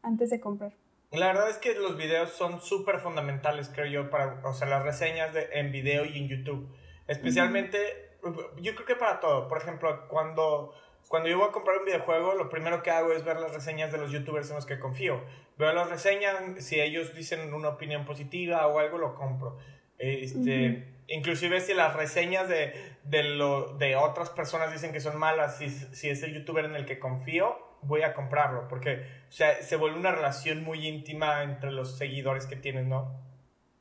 Antes 0.01 0.29
de 0.29 0.39
comprar. 0.39 0.73
La 1.11 1.27
verdad 1.27 1.49
es 1.49 1.57
que 1.57 1.75
los 1.75 1.97
videos 1.97 2.31
son 2.31 2.59
súper 2.59 2.99
fundamentales, 2.99 3.69
creo 3.69 3.85
yo, 3.85 4.09
para, 4.09 4.41
o 4.47 4.53
sea, 4.53 4.67
las 4.67 4.83
reseñas 4.83 5.33
de, 5.33 5.47
en 5.53 5.71
video 5.71 6.05
y 6.05 6.17
en 6.17 6.27
YouTube. 6.27 6.67
Especialmente, 7.07 7.77
yo 8.61 8.73
creo 8.73 8.85
que 8.85 8.95
para 8.95 9.19
todo. 9.19 9.47
Por 9.47 9.59
ejemplo, 9.59 10.07
cuando 10.07 10.73
cuando 11.07 11.29
yo 11.29 11.37
voy 11.37 11.49
a 11.49 11.51
comprar 11.51 11.77
un 11.77 11.85
videojuego, 11.85 12.33
lo 12.33 12.49
primero 12.49 12.81
que 12.81 12.89
hago 12.89 13.11
es 13.11 13.23
ver 13.23 13.37
las 13.37 13.53
reseñas 13.53 13.91
de 13.91 13.97
los 13.97 14.11
youtubers 14.11 14.49
en 14.49 14.55
los 14.55 14.65
que 14.65 14.79
confío. 14.79 15.21
Veo 15.57 15.71
las 15.73 15.89
reseñas, 15.89 16.35
si 16.57 16.79
ellos 16.79 17.13
dicen 17.13 17.53
una 17.53 17.69
opinión 17.69 18.05
positiva 18.05 18.65
o 18.67 18.79
algo, 18.79 18.97
lo 18.97 19.15
compro. 19.15 19.57
Este, 19.99 20.92
Inclusive 21.07 21.59
si 21.61 21.73
las 21.73 21.95
reseñas 21.95 22.47
de, 22.47 22.73
de, 23.03 23.23
lo, 23.23 23.77
de 23.77 23.95
otras 23.95 24.29
personas 24.29 24.71
dicen 24.71 24.93
que 24.93 24.99
son 24.99 25.17
malas, 25.17 25.57
si, 25.57 25.69
si 25.69 26.09
es 26.09 26.23
el 26.23 26.33
youtuber 26.33 26.65
en 26.65 26.75
el 26.75 26.85
que 26.85 26.99
confío, 26.99 27.57
voy 27.81 28.03
a 28.03 28.13
comprarlo. 28.13 28.67
Porque 28.67 29.05
o 29.27 29.31
sea, 29.31 29.61
se 29.61 29.75
vuelve 29.75 29.99
una 29.99 30.11
relación 30.11 30.63
muy 30.63 30.87
íntima 30.87 31.43
entre 31.43 31.71
los 31.71 31.97
seguidores 31.97 32.45
que 32.45 32.55
tienes, 32.55 32.85
¿no? 32.85 33.21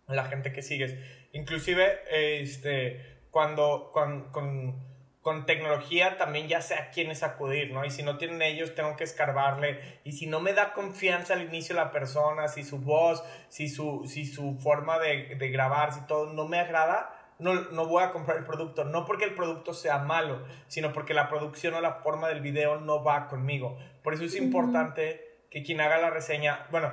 La 0.09 0.25
gente 0.25 0.52
que 0.52 0.62
sigues. 0.62 0.97
Inclusive, 1.33 2.00
este, 2.11 3.23
cuando, 3.31 3.91
cuando 3.93 4.92
con 5.23 5.47
tecnología 5.47 6.19
también 6.19 6.49
ya 6.49 6.61
sé 6.61 6.75
a 6.75 6.91
quiénes 6.91 7.23
acudir, 7.23 7.73
¿no? 7.73 7.85
Y 7.85 7.91
si 7.91 8.02
no 8.02 8.19
tienen 8.19 8.43
ellos, 8.43 8.75
tengo 8.75 8.97
que 8.97 9.05
escarbarle. 9.05 10.00
Y 10.02 10.12
si 10.12 10.26
no 10.26 10.41
me 10.41 10.52
da 10.52 10.73
confianza 10.73 11.35
al 11.35 11.43
inicio 11.43 11.76
la 11.76 11.93
persona, 11.93 12.49
si 12.49 12.64
su 12.64 12.79
voz, 12.79 13.23
si 13.49 13.69
su, 13.69 14.02
si 14.07 14.26
su 14.26 14.59
forma 14.59 14.99
de, 14.99 15.37
de 15.37 15.49
grabar, 15.50 15.93
si 15.93 16.00
todo 16.07 16.33
no 16.33 16.49
me 16.49 16.59
agrada, 16.59 17.17
no, 17.38 17.55
no, 17.55 17.87
voy 17.87 18.02
a 18.02 18.11
comprar 18.11 18.38
el 18.38 18.45
producto. 18.45 18.85
No 18.85 19.05
porque 19.05 19.25
el 19.25 19.35
producto 19.35 19.75
sea 19.75 19.99
malo, 19.99 20.45
sino 20.67 20.93
porque 20.93 21.14
la 21.14 21.29
producción 21.29 21.75
o 21.75 21.81
la 21.81 21.95
forma 21.95 22.29
del 22.29 22.41
video 22.41 22.81
no 22.81 23.05
va 23.05 23.29
conmigo. 23.29 23.79
Por 24.02 24.14
eso 24.14 24.25
es 24.25 24.35
importante 24.35 25.45
que 25.50 25.62
quien 25.62 25.81
haga 25.81 25.99
la 25.99 26.11
reseña, 26.11 26.67
bueno, 26.71 26.93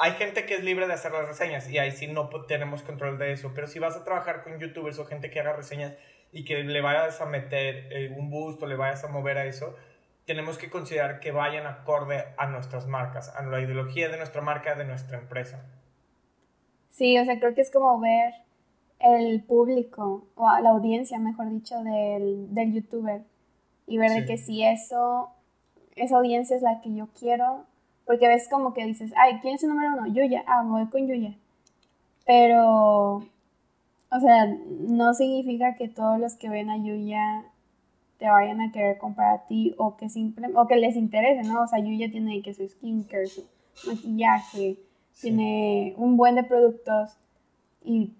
hay 0.00 0.12
gente 0.12 0.46
que 0.46 0.54
es 0.54 0.64
libre 0.64 0.86
de 0.86 0.92
hacer 0.92 1.12
las 1.12 1.26
reseñas 1.26 1.68
y 1.68 1.78
ahí 1.78 1.90
sí 1.90 2.06
no 2.06 2.30
tenemos 2.46 2.82
control 2.82 3.18
de 3.18 3.32
eso. 3.32 3.52
Pero 3.54 3.66
si 3.66 3.78
vas 3.78 3.96
a 3.96 4.04
trabajar 4.04 4.42
con 4.42 4.58
youtubers 4.58 4.98
o 4.98 5.04
gente 5.04 5.30
que 5.30 5.40
haga 5.40 5.52
reseñas, 5.52 5.94
y 6.32 6.44
que 6.44 6.62
le 6.62 6.80
vayas 6.80 7.20
a 7.20 7.26
meter 7.26 7.92
eh, 7.92 8.14
un 8.16 8.30
boost 8.30 8.62
o 8.62 8.66
le 8.66 8.76
vayas 8.76 9.04
a 9.04 9.08
mover 9.08 9.38
a 9.38 9.46
eso, 9.46 9.74
tenemos 10.26 10.58
que 10.58 10.68
considerar 10.68 11.20
que 11.20 11.32
vayan 11.32 11.66
acorde 11.66 12.24
a 12.36 12.46
nuestras 12.46 12.86
marcas, 12.86 13.34
a 13.34 13.42
la 13.42 13.60
ideología 13.60 14.08
de 14.08 14.18
nuestra 14.18 14.42
marca, 14.42 14.74
de 14.74 14.84
nuestra 14.84 15.18
empresa. 15.18 15.64
Sí, 16.90 17.18
o 17.18 17.24
sea, 17.24 17.38
creo 17.38 17.54
que 17.54 17.62
es 17.62 17.70
como 17.70 17.98
ver 17.98 18.34
el 19.00 19.42
público, 19.42 20.26
o 20.34 20.58
la 20.60 20.70
audiencia, 20.70 21.18
mejor 21.18 21.48
dicho, 21.50 21.82
del, 21.82 22.52
del 22.52 22.74
youtuber 22.74 23.22
y 23.86 23.96
ver 23.96 24.10
de 24.10 24.26
que 24.26 24.36
si 24.36 24.64
eso, 24.64 25.30
esa 25.96 26.16
audiencia 26.16 26.56
es 26.56 26.62
la 26.62 26.80
que 26.82 26.94
yo 26.94 27.08
quiero, 27.18 27.64
porque 28.04 28.28
ves 28.28 28.48
como 28.50 28.74
que 28.74 28.84
dices, 28.84 29.12
ay, 29.16 29.38
¿quién 29.40 29.54
es 29.54 29.62
el 29.62 29.70
número 29.70 29.92
uno? 29.92 30.06
Yuya, 30.08 30.44
ah, 30.46 30.62
voy 30.64 30.86
con 30.88 31.06
Yuya. 31.06 31.34
Pero 32.26 33.22
o 34.10 34.20
sea, 34.20 34.46
no 34.46 35.14
significa 35.14 35.74
que 35.76 35.88
todos 35.88 36.18
los 36.18 36.36
que 36.36 36.48
ven 36.48 36.70
a 36.70 36.78
Yuya 36.78 37.44
te 38.18 38.28
vayan 38.28 38.60
a 38.60 38.72
querer 38.72 38.98
comprar 38.98 39.34
a 39.34 39.46
ti 39.46 39.74
o 39.78 39.96
que 39.96 40.08
simple, 40.08 40.48
o 40.54 40.66
que 40.66 40.76
les 40.76 40.96
interese, 40.96 41.48
¿no? 41.48 41.62
O 41.62 41.66
sea, 41.66 41.78
Yuya 41.78 42.10
tiene 42.10 42.42
que 42.42 42.54
su 42.54 42.66
skincare, 42.66 43.26
su 43.26 43.46
maquillaje, 43.86 44.78
tiene 45.20 45.94
un 45.96 46.16
buen 46.16 46.34
de 46.34 46.44
productos 46.44 47.16
y, 47.84 48.14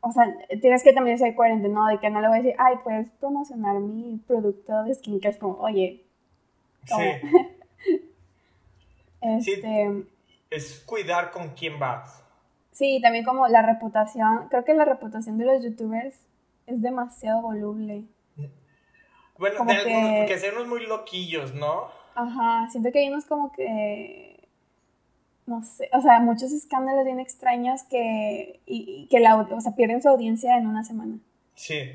o 0.00 0.12
sea, 0.12 0.24
tienes 0.60 0.84
que 0.84 0.92
también 0.92 1.18
ser 1.18 1.34
coherente, 1.34 1.68
¿no? 1.68 1.86
De 1.86 1.98
que 1.98 2.10
no 2.10 2.20
le 2.20 2.28
voy 2.28 2.38
a 2.38 2.42
decir, 2.42 2.56
ay, 2.58 2.76
puedes 2.84 3.10
promocionar 3.12 3.80
mi 3.80 4.18
producto 4.26 4.84
de 4.84 4.94
skincare, 4.94 5.34
es 5.34 5.38
como, 5.38 5.54
oye, 5.54 6.04
¿cómo? 6.88 7.04
Sí. 9.40 9.52
este, 9.52 10.04
es 10.50 10.80
cuidar 10.80 11.30
con 11.30 11.50
quién 11.50 11.78
vas. 11.78 12.21
Sí, 12.72 13.00
también 13.02 13.24
como 13.24 13.46
la 13.48 13.62
reputación, 13.62 14.48
creo 14.48 14.64
que 14.64 14.72
la 14.74 14.86
reputación 14.86 15.36
de 15.36 15.44
los 15.44 15.62
youtubers 15.62 16.16
es 16.66 16.82
demasiado 16.82 17.42
voluble. 17.42 18.04
Bueno, 19.38 19.64
de 19.64 19.72
algunos, 19.72 20.18
porque 20.18 20.34
hay 20.34 20.50
unos 20.54 20.68
muy 20.68 20.86
loquillos, 20.86 21.54
¿no? 21.54 21.88
Ajá, 22.14 22.68
siento 22.70 22.90
que 22.90 23.00
hay 23.00 23.08
unos 23.08 23.26
como 23.26 23.52
que, 23.52 24.48
no 25.46 25.62
sé, 25.62 25.90
o 25.92 26.00
sea, 26.00 26.20
muchos 26.20 26.52
escándalos 26.52 27.04
bien 27.04 27.20
extraños 27.20 27.82
que, 27.84 28.60
y, 28.66 29.06
que 29.10 29.20
la, 29.20 29.36
o 29.36 29.60
sea, 29.60 29.74
pierden 29.74 30.00
su 30.00 30.08
audiencia 30.08 30.56
en 30.56 30.66
una 30.66 30.84
semana. 30.84 31.18
Sí, 31.54 31.92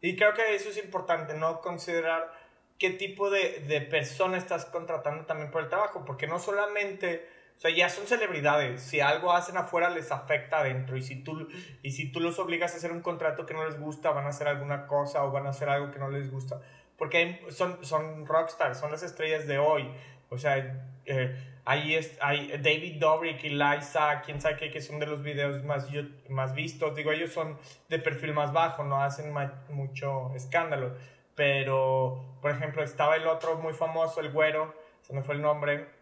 y 0.00 0.16
creo 0.16 0.34
que 0.34 0.54
eso 0.54 0.70
es 0.70 0.82
importante, 0.82 1.34
¿no? 1.34 1.60
Considerar 1.60 2.32
qué 2.78 2.90
tipo 2.90 3.30
de, 3.30 3.60
de 3.60 3.80
persona 3.80 4.36
estás 4.36 4.64
contratando 4.66 5.24
también 5.24 5.50
por 5.50 5.62
el 5.62 5.68
trabajo, 5.68 6.04
porque 6.04 6.26
no 6.26 6.38
solamente 6.38 7.37
o 7.58 7.60
sea, 7.60 7.72
ya 7.72 7.88
son 7.88 8.06
celebridades. 8.06 8.80
Si 8.80 9.00
algo 9.00 9.32
hacen 9.32 9.56
afuera 9.56 9.90
les 9.90 10.12
afecta 10.12 10.60
adentro. 10.60 10.96
Y 10.96 11.02
si, 11.02 11.16
tú, 11.16 11.48
y 11.82 11.90
si 11.90 12.12
tú 12.12 12.20
los 12.20 12.38
obligas 12.38 12.72
a 12.72 12.76
hacer 12.76 12.92
un 12.92 13.00
contrato 13.00 13.46
que 13.46 13.54
no 13.54 13.64
les 13.64 13.80
gusta, 13.80 14.12
van 14.12 14.26
a 14.26 14.28
hacer 14.28 14.46
alguna 14.46 14.86
cosa 14.86 15.24
o 15.24 15.32
van 15.32 15.44
a 15.44 15.50
hacer 15.50 15.68
algo 15.68 15.90
que 15.90 15.98
no 15.98 16.08
les 16.08 16.30
gusta. 16.30 16.60
Porque 16.96 17.44
son, 17.50 17.84
son 17.84 18.26
rockstars, 18.26 18.78
son 18.78 18.92
las 18.92 19.02
estrellas 19.02 19.48
de 19.48 19.58
hoy. 19.58 19.90
O 20.30 20.38
sea, 20.38 20.56
eh, 21.04 21.36
ahí 21.64 21.96
es, 21.96 22.16
hay 22.20 22.46
David 22.58 23.00
Dobrik 23.00 23.42
y 23.42 23.48
Liza, 23.48 24.22
quién 24.24 24.40
sabe 24.40 24.56
qué, 24.56 24.70
que 24.70 24.80
son 24.80 25.00
de 25.00 25.06
los 25.06 25.20
videos 25.20 25.64
más, 25.64 25.88
más 26.28 26.54
vistos. 26.54 26.94
Digo, 26.94 27.10
ellos 27.10 27.32
son 27.32 27.58
de 27.88 27.98
perfil 27.98 28.34
más 28.34 28.52
bajo, 28.52 28.84
no 28.84 29.02
hacen 29.02 29.34
mucho 29.70 30.32
escándalo. 30.36 30.94
Pero, 31.34 32.36
por 32.40 32.52
ejemplo, 32.52 32.84
estaba 32.84 33.16
el 33.16 33.26
otro 33.26 33.56
muy 33.56 33.72
famoso, 33.72 34.20
el 34.20 34.30
güero, 34.30 34.72
se 35.00 35.12
me 35.12 35.22
fue 35.22 35.34
el 35.34 35.42
nombre 35.42 35.97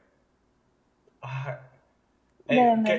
¿De 2.47 2.57
eh, 2.57 2.67
dónde? 2.67 2.93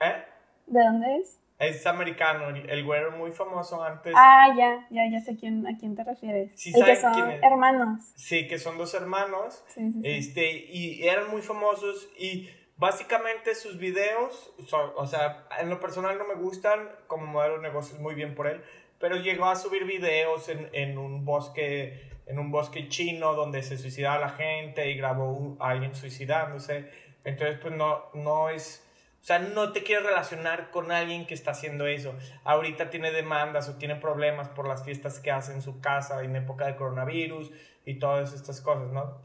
¿Eh? 0.00 0.24
¿De 0.66 0.80
dónde 0.84 1.16
es? 1.16 1.40
Es 1.58 1.86
americano, 1.86 2.48
el, 2.48 2.84
güero 2.84 3.12
muy 3.12 3.32
famoso 3.32 3.84
antes. 3.84 4.14
Ah, 4.16 4.48
ya, 4.56 4.86
ya, 4.88 5.02
ya 5.10 5.20
sé 5.20 5.36
quién, 5.36 5.66
a 5.66 5.76
quién 5.78 5.94
te 5.94 6.02
refieres. 6.02 6.52
Sí, 6.58 6.72
el 6.74 6.82
que 6.82 6.96
son 6.96 7.30
hermanos. 7.42 8.00
Sí, 8.16 8.48
que 8.48 8.58
son 8.58 8.78
dos 8.78 8.94
hermanos. 8.94 9.62
Sí, 9.68 9.92
sí, 9.92 10.00
este, 10.02 10.50
y 10.50 11.06
eran 11.06 11.30
muy 11.30 11.42
famosos 11.42 12.08
y 12.18 12.48
básicamente 12.78 13.54
sus 13.54 13.78
videos, 13.78 14.54
o 14.96 15.06
sea, 15.06 15.46
en 15.60 15.68
lo 15.68 15.78
personal 15.80 16.16
no 16.16 16.26
me 16.26 16.34
gustan, 16.34 16.88
como 17.06 17.26
modelo 17.26 17.56
de 17.56 17.62
negocios 17.68 18.00
muy 18.00 18.14
bien 18.14 18.34
por 18.34 18.46
él, 18.46 18.62
pero 18.98 19.16
llegó 19.16 19.44
a 19.44 19.56
subir 19.56 19.84
videos 19.84 20.48
en, 20.48 20.70
en 20.72 20.96
un 20.96 21.26
bosque 21.26 22.08
en 22.26 22.38
un 22.38 22.50
bosque 22.52 22.88
chino 22.88 23.34
donde 23.34 23.62
se 23.62 23.76
suicidaba 23.76 24.18
la 24.18 24.28
gente 24.30 24.88
y 24.88 24.94
grabó 24.94 25.56
a 25.58 25.70
alguien 25.70 25.94
suicidándose 25.94 26.88
entonces, 27.24 27.58
pues 27.60 27.74
no, 27.74 28.04
no 28.14 28.48
es, 28.48 28.86
o 29.20 29.24
sea, 29.24 29.38
no 29.38 29.72
te 29.72 29.82
quieres 29.82 30.06
relacionar 30.06 30.70
con 30.70 30.90
alguien 30.92 31.26
que 31.26 31.34
está 31.34 31.50
haciendo 31.50 31.86
eso. 31.86 32.14
Ahorita 32.44 32.90
tiene 32.90 33.10
demandas 33.12 33.68
o 33.68 33.76
tiene 33.76 33.96
problemas 33.96 34.48
por 34.48 34.66
las 34.66 34.84
fiestas 34.84 35.18
que 35.20 35.30
hace 35.30 35.52
en 35.52 35.62
su 35.62 35.80
casa 35.80 36.22
en 36.22 36.36
época 36.36 36.66
de 36.66 36.76
coronavirus 36.76 37.50
y 37.84 37.94
todas 37.98 38.32
estas 38.32 38.60
cosas, 38.60 38.90
¿no? 38.92 39.18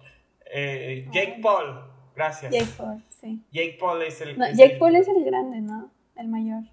Eh, 0.48 1.08
Jake 1.12 1.40
Paul, 1.42 1.86
gracias. 2.16 2.52
Jake 2.52 2.72
Paul, 2.78 3.04
sí. 3.10 3.42
Jake 3.52 3.78
Paul 3.80 4.02
es 4.02 4.22
el... 4.22 4.36
Jake 4.38 4.78
Paul 4.78 4.96
es 4.96 5.08
el 5.08 5.24
grande, 5.24 5.62
¿no? 5.62 5.90
El 6.16 6.28
mayor. 6.28 6.64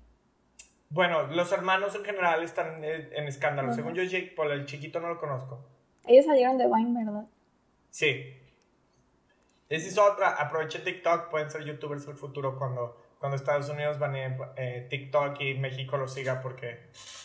Bueno, 0.90 1.26
los 1.28 1.50
hermanos 1.52 1.94
en 1.94 2.04
general 2.04 2.42
están 2.42 2.84
en 2.84 3.26
escándalo. 3.26 3.72
Según 3.72 3.94
yo, 3.94 4.02
Jake 4.02 4.34
Paul, 4.36 4.50
el 4.50 4.66
chiquito 4.66 5.00
no 5.00 5.08
lo 5.08 5.18
conozco. 5.18 5.64
Ellos 6.04 6.26
salieron 6.26 6.58
de 6.58 6.66
Vine, 6.66 7.04
¿verdad? 7.04 7.24
Sí. 7.90 8.41
Esa 9.72 9.88
es 9.88 9.96
otra, 9.96 10.28
aproveche 10.32 10.80
TikTok, 10.80 11.30
pueden 11.30 11.50
ser 11.50 11.64
youtubers 11.64 12.04
del 12.04 12.14
futuro 12.14 12.58
cuando, 12.58 12.94
cuando 13.18 13.36
Estados 13.36 13.70
Unidos 13.70 13.98
van 13.98 14.14
eh, 14.14 14.86
TikTok 14.90 15.40
y 15.40 15.54
México 15.54 15.96
lo 15.96 16.08
siga 16.08 16.42
porque 16.42 16.78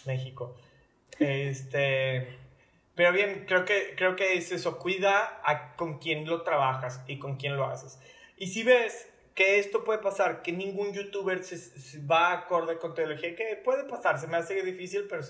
México. 0.05 0.55
Este, 1.19 2.37
pero 2.95 3.11
bien, 3.11 3.43
creo 3.45 3.65
que, 3.65 3.95
creo 3.97 4.15
que 4.15 4.37
es 4.37 4.49
eso, 4.53 4.79
cuida 4.79 5.41
con 5.75 5.99
quién 5.99 6.25
lo 6.25 6.43
trabajas 6.43 7.03
y 7.05 7.19
con 7.19 7.35
quién 7.35 7.57
lo 7.57 7.65
haces. 7.65 7.99
Y 8.37 8.47
si 8.47 8.63
ves 8.63 9.09
que 9.35 9.59
esto 9.59 9.83
puede 9.83 9.99
pasar, 9.99 10.41
que 10.41 10.53
ningún 10.53 10.93
youtuber 10.93 11.43
se, 11.43 11.99
va 12.09 12.31
acorde 12.31 12.77
con 12.77 12.95
teología, 12.95 13.35
que 13.35 13.57
puede 13.57 13.83
pasar, 13.83 14.21
se 14.21 14.27
me 14.27 14.37
hace 14.37 14.63
difícil, 14.63 15.05
pero 15.09 15.21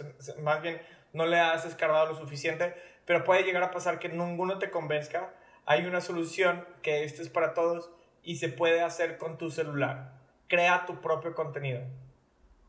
más 0.43 0.61
bien 0.61 0.79
no 1.13 1.25
le 1.25 1.39
has 1.39 1.65
escarbado 1.65 2.11
lo 2.11 2.15
suficiente, 2.15 2.75
pero 3.05 3.23
puede 3.23 3.41
llegar 3.41 3.63
a 3.63 3.71
pasar 3.71 3.97
que 3.97 4.07
ninguno 4.07 4.59
te 4.59 4.69
convenzca 4.69 5.33
hay 5.67 5.85
una 5.85 5.99
solución 5.99 6.65
que 6.81 7.03
esto 7.03 7.21
es 7.21 7.27
para 7.27 7.53
todos 7.53 7.91
y 8.23 8.37
se 8.37 8.47
puede 8.47 8.81
hacer 8.81 9.17
con 9.17 9.37
tu 9.37 9.51
celular. 9.51 10.13
Crea 10.47 10.85
tu 10.85 11.01
propio 11.01 11.35
contenido. 11.35 11.81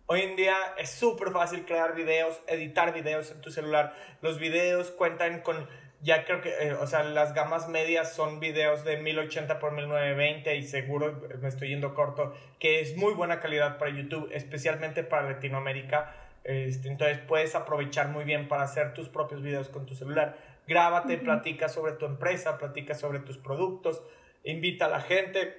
Hoy 0.06 0.22
en 0.22 0.34
día 0.34 0.56
es 0.78 0.90
súper 0.90 1.30
fácil 1.30 1.64
crear 1.64 1.94
videos, 1.94 2.40
editar 2.48 2.92
videos 2.92 3.30
en 3.30 3.40
tu 3.40 3.50
celular. 3.50 3.94
Los 4.20 4.40
videos 4.40 4.90
cuentan 4.90 5.42
con, 5.42 5.68
ya 6.02 6.24
creo 6.24 6.40
que, 6.40 6.50
eh, 6.60 6.74
o 6.74 6.88
sea, 6.88 7.04
las 7.04 7.34
gamas 7.34 7.68
medias 7.68 8.12
son 8.14 8.40
videos 8.40 8.84
de 8.84 8.96
1080 8.96 9.60
por 9.60 9.70
1920 9.72 10.56
y 10.56 10.64
seguro 10.64 11.22
me 11.40 11.48
estoy 11.48 11.68
yendo 11.68 11.94
corto, 11.94 12.34
que 12.58 12.80
es 12.80 12.96
muy 12.96 13.14
buena 13.14 13.38
calidad 13.38 13.78
para 13.78 13.92
YouTube, 13.92 14.28
especialmente 14.32 15.04
para 15.04 15.30
Latinoamérica. 15.30 16.16
Este, 16.42 16.88
entonces 16.88 17.18
puedes 17.18 17.54
aprovechar 17.54 18.08
muy 18.08 18.24
bien 18.24 18.48
para 18.48 18.62
hacer 18.62 18.92
tus 18.92 19.08
propios 19.08 19.40
videos 19.42 19.68
con 19.68 19.86
tu 19.86 19.94
celular 19.94 20.57
grábate, 20.68 21.16
platica 21.16 21.68
sobre 21.68 21.92
tu 21.92 22.04
empresa, 22.04 22.58
platica 22.58 22.94
sobre 22.94 23.20
tus 23.20 23.38
productos, 23.38 24.04
invita 24.44 24.84
a 24.84 24.90
la 24.90 25.00
gente, 25.00 25.56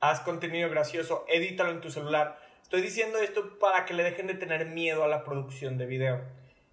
haz 0.00 0.20
contenido 0.20 0.68
gracioso, 0.68 1.24
edítalo 1.28 1.70
en 1.70 1.80
tu 1.80 1.90
celular. 1.90 2.38
Estoy 2.62 2.82
diciendo 2.82 3.18
esto 3.18 3.58
para 3.58 3.86
que 3.86 3.94
le 3.94 4.04
dejen 4.04 4.26
de 4.26 4.34
tener 4.34 4.66
miedo 4.66 5.02
a 5.02 5.08
la 5.08 5.24
producción 5.24 5.78
de 5.78 5.86
video 5.86 6.20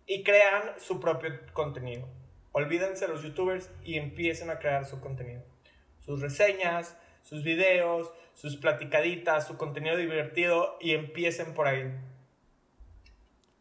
y 0.06 0.24
crean 0.24 0.64
su 0.78 1.00
propio 1.00 1.32
contenido. 1.54 2.08
Olvídense 2.52 3.08
los 3.08 3.24
youtubers 3.24 3.72
y 3.84 3.98
empiecen 3.98 4.50
a 4.50 4.60
crear 4.60 4.86
su 4.86 5.00
contenido. 5.00 5.42
Sus 6.02 6.22
reseñas, 6.22 6.98
sus 7.24 7.42
videos, 7.44 8.14
sus 8.34 8.58
platicaditas, 8.58 9.48
su 9.48 9.58
contenido 9.58 9.96
divertido 9.96 10.78
y 10.82 10.92
empiecen 10.92 11.54
por 11.54 11.68
ahí. 11.68 11.90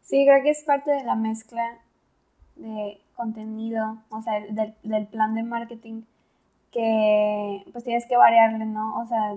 Sí, 0.01 0.25
creo 0.25 0.43
que 0.43 0.51
es 0.51 0.63
parte 0.63 0.91
de 0.91 1.03
la 1.03 1.15
mezcla 1.15 1.81
de 2.55 2.99
contenido, 3.15 3.97
o 4.09 4.21
sea, 4.21 4.33
del, 4.49 4.75
del, 4.83 5.07
plan 5.07 5.33
de 5.35 5.43
marketing, 5.43 6.03
que 6.71 7.63
pues 7.71 7.83
tienes 7.83 8.05
que 8.07 8.17
variarle, 8.17 8.65
¿no? 8.65 8.99
O 8.99 9.05
sea, 9.07 9.35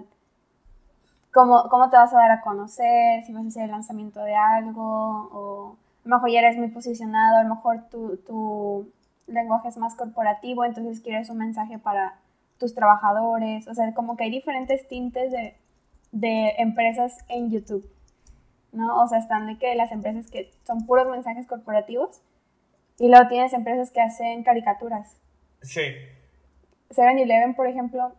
cómo, 1.32 1.68
cómo 1.70 1.90
te 1.90 1.96
vas 1.96 2.12
a 2.12 2.18
dar 2.18 2.30
a 2.30 2.40
conocer, 2.40 3.22
si 3.24 3.32
vas 3.32 3.44
a 3.44 3.48
hacer 3.48 3.64
el 3.64 3.70
lanzamiento 3.70 4.20
de 4.20 4.34
algo, 4.34 4.82
o 4.82 5.76
a 6.04 6.08
lo 6.08 6.16
mejor 6.16 6.30
ya 6.30 6.40
eres 6.40 6.58
muy 6.58 6.68
posicionado, 6.68 7.38
a 7.38 7.42
lo 7.44 7.54
mejor 7.54 7.84
tu, 7.90 8.16
tu 8.18 8.90
lenguaje 9.26 9.68
es 9.68 9.76
más 9.76 9.94
corporativo, 9.94 10.64
entonces 10.64 11.00
quieres 11.00 11.30
un 11.30 11.38
mensaje 11.38 11.78
para 11.78 12.18
tus 12.58 12.74
trabajadores, 12.74 13.68
o 13.68 13.74
sea, 13.74 13.94
como 13.94 14.16
que 14.16 14.24
hay 14.24 14.30
diferentes 14.30 14.88
tintes 14.88 15.30
de, 15.30 15.56
de 16.12 16.54
empresas 16.58 17.18
en 17.28 17.50
YouTube, 17.50 17.88
¿no? 18.72 19.02
O 19.02 19.08
sea, 19.08 19.18
están 19.18 19.46
de 19.46 19.58
que 19.58 19.74
las 19.74 19.92
empresas 19.92 20.30
que 20.30 20.50
son 20.66 20.86
puros 20.86 21.08
mensajes 21.08 21.46
corporativos, 21.46 22.20
y 22.98 23.08
luego 23.08 23.28
tienes 23.28 23.52
empresas 23.52 23.90
que 23.90 24.00
hacen 24.00 24.42
caricaturas. 24.42 25.16
Sí. 25.62 25.82
7-Eleven, 26.90 27.54
por 27.54 27.66
ejemplo, 27.66 28.12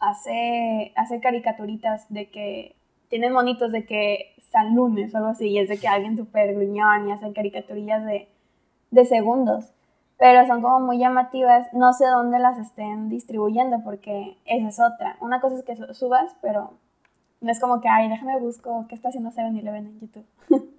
hace, 0.00 0.92
hace 0.96 1.20
caricaturitas 1.20 2.06
de 2.12 2.30
que 2.30 2.76
tienen 3.08 3.32
monitos 3.32 3.72
de 3.72 3.86
que 3.86 4.34
San 4.50 4.74
Lunes 4.74 5.14
o 5.14 5.18
algo 5.18 5.30
así, 5.30 5.48
y 5.48 5.58
es 5.58 5.68
de 5.68 5.78
que 5.78 5.88
alguien 5.88 6.16
súper 6.16 6.54
gruñón 6.54 7.08
y 7.08 7.12
hacen 7.12 7.32
caricaturillas 7.32 8.04
de, 8.04 8.28
de 8.90 9.04
segundos. 9.04 9.72
Pero 10.18 10.46
son 10.46 10.62
como 10.62 10.80
muy 10.80 10.98
llamativas, 10.98 11.66
no 11.72 11.92
sé 11.92 12.06
dónde 12.06 12.38
las 12.38 12.58
estén 12.58 13.08
distribuyendo 13.08 13.82
porque 13.84 14.38
esa 14.46 14.68
es 14.68 14.80
otra. 14.80 15.16
Una 15.20 15.40
cosa 15.40 15.56
es 15.56 15.62
que 15.62 15.76
subas, 15.94 16.34
pero 16.40 16.72
no 17.40 17.52
es 17.52 17.60
como 17.60 17.80
que, 17.80 17.88
ay, 17.88 18.08
déjame 18.08 18.38
busco 18.40 18.86
qué 18.88 18.94
está 18.94 19.10
haciendo 19.10 19.30
7-Eleven 19.30 19.86
en 19.86 20.00
YouTube. 20.00 20.26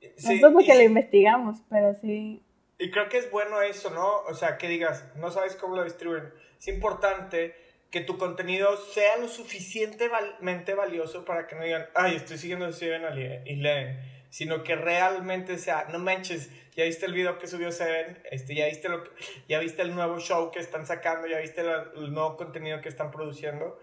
Sí, 0.00 0.08
Nosotros 0.28 0.52
porque 0.54 0.74
lo 0.74 0.82
investigamos, 0.82 1.58
pero 1.68 1.94
sí. 2.00 2.42
Y 2.78 2.90
creo 2.90 3.08
que 3.08 3.18
es 3.18 3.30
bueno 3.30 3.60
eso, 3.60 3.90
¿no? 3.90 4.22
O 4.28 4.34
sea, 4.34 4.56
que 4.56 4.68
digas, 4.68 5.04
no 5.16 5.30
sabes 5.30 5.54
cómo 5.56 5.76
lo 5.76 5.84
distribuyen. 5.84 6.32
Es 6.58 6.68
importante 6.68 7.54
que 7.90 8.00
tu 8.00 8.16
contenido 8.16 8.76
sea 8.76 9.16
lo 9.18 9.28
suficientemente 9.28 10.74
valioso 10.74 11.24
para 11.24 11.46
que 11.46 11.56
no 11.56 11.64
digan, 11.64 11.86
ay, 11.94 12.16
estoy 12.16 12.38
siguiendo 12.38 12.66
a 12.66 12.72
Steven 12.72 13.02
y 13.44 13.56
leen. 13.56 13.98
sino 14.30 14.62
que 14.62 14.76
realmente 14.76 15.58
sea, 15.58 15.88
no 15.90 15.98
manches, 15.98 16.50
ya 16.76 16.84
viste 16.84 17.04
el 17.04 17.12
video 17.12 17.38
que 17.38 17.48
subió 17.48 17.72
Seven, 17.72 18.22
este, 18.30 18.54
ya, 18.54 18.66
viste 18.66 18.88
lo 18.88 19.02
ya 19.48 19.58
viste 19.58 19.82
el 19.82 19.94
nuevo 19.94 20.20
show 20.20 20.52
que 20.52 20.60
están 20.60 20.86
sacando, 20.86 21.26
ya 21.26 21.38
viste 21.38 21.62
el 21.62 22.12
nuevo 22.12 22.36
contenido 22.36 22.80
que 22.80 22.88
están 22.88 23.10
produciendo. 23.10 23.78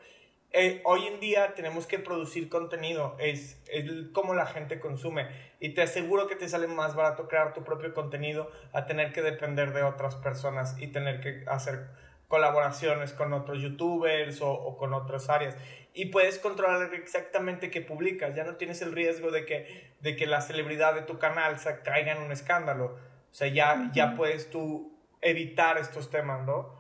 Eh, 0.54 0.82
hoy 0.86 1.06
en 1.06 1.20
día 1.20 1.54
tenemos 1.56 1.88
que 1.88 2.00
producir 2.00 2.48
contenido, 2.50 3.16
es, 3.20 3.62
es, 3.68 3.86
como 4.14 4.34
la 4.34 4.46
gente 4.46 4.80
consume. 4.80 5.28
Y 5.60 5.74
te 5.74 5.82
aseguro 5.82 6.28
que 6.28 6.36
te 6.36 6.48
sale 6.48 6.68
más 6.68 6.96
barato 6.96 7.28
crear 7.28 7.54
tu 7.54 7.64
propio 7.64 7.94
contenido 7.94 8.50
a 8.72 8.86
tener 8.86 9.12
que 9.12 9.22
depender 9.22 9.74
de 9.74 9.84
otras 9.84 10.16
personas 10.16 10.80
y 10.80 10.88
tener 10.88 11.20
que 11.20 11.44
hacer 11.48 11.88
colaboraciones 12.28 13.14
con 13.14 13.34
otros 13.34 13.62
youtubers 13.62 14.42
o, 14.42 14.52
o 14.52 14.78
con 14.78 14.94
otras 14.94 15.30
áreas. 15.30 15.56
Y 15.94 16.06
puedes 16.06 16.38
controlar 16.40 16.94
exactamente 16.94 17.72
qué 17.72 17.82
publicas, 17.82 18.36
ya 18.36 18.44
no 18.44 18.56
tienes 18.56 18.82
el 18.82 18.92
riesgo 18.92 19.32
de 19.32 19.46
que, 19.46 19.96
de 20.00 20.16
que 20.16 20.28
la 20.28 20.42
celebridad 20.42 20.94
de 20.94 21.02
tu 21.02 21.18
canal 21.18 21.58
se 21.60 21.82
caiga 21.82 22.12
en 22.12 22.22
un 22.22 22.32
escándalo, 22.32 22.98
o 23.32 23.34
sea, 23.34 23.48
ya, 23.48 23.90
ya 23.94 24.16
puedes 24.16 24.50
tú 24.50 24.96
evitar 25.22 25.78
estos 25.78 26.10
temas, 26.10 26.46
¿no? 26.46 26.77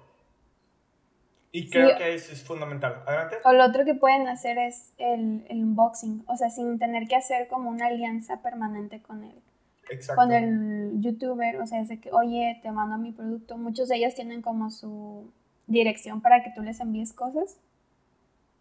Y 1.51 1.69
creo 1.69 1.97
que 1.97 2.13
eso 2.13 2.33
es 2.33 2.43
fundamental. 2.43 3.01
Adelante. 3.05 3.37
O 3.43 3.53
lo 3.53 3.65
otro 3.65 3.85
que 3.85 3.95
pueden 3.95 4.27
hacer 4.27 4.57
es 4.57 4.93
el, 4.97 5.45
el, 5.49 5.63
unboxing, 5.63 6.23
o 6.27 6.35
sea, 6.35 6.49
sin 6.49 6.77
tener 6.77 7.07
que 7.07 7.15
hacer 7.15 7.47
como 7.47 7.69
una 7.69 7.87
alianza 7.87 8.41
permanente 8.41 9.01
con 9.01 9.23
él. 9.23 9.41
Exacto. 9.89 10.21
Con 10.21 10.31
el 10.33 11.01
youtuber, 11.01 11.61
o 11.61 11.65
sea, 11.65 11.79
es 11.79 11.87
de 11.87 11.99
que, 11.99 12.11
oye, 12.11 12.59
te 12.61 12.71
mando 12.71 12.97
mi 12.97 13.11
producto. 13.11 13.57
Muchos 13.57 13.87
de 13.87 13.95
ellos 13.95 14.13
tienen 14.13 14.41
como 14.41 14.69
su 14.69 15.31
dirección 15.65 16.21
para 16.21 16.43
que 16.43 16.51
tú 16.51 16.61
les 16.61 16.79
envíes 16.79 17.13
cosas. 17.13 17.57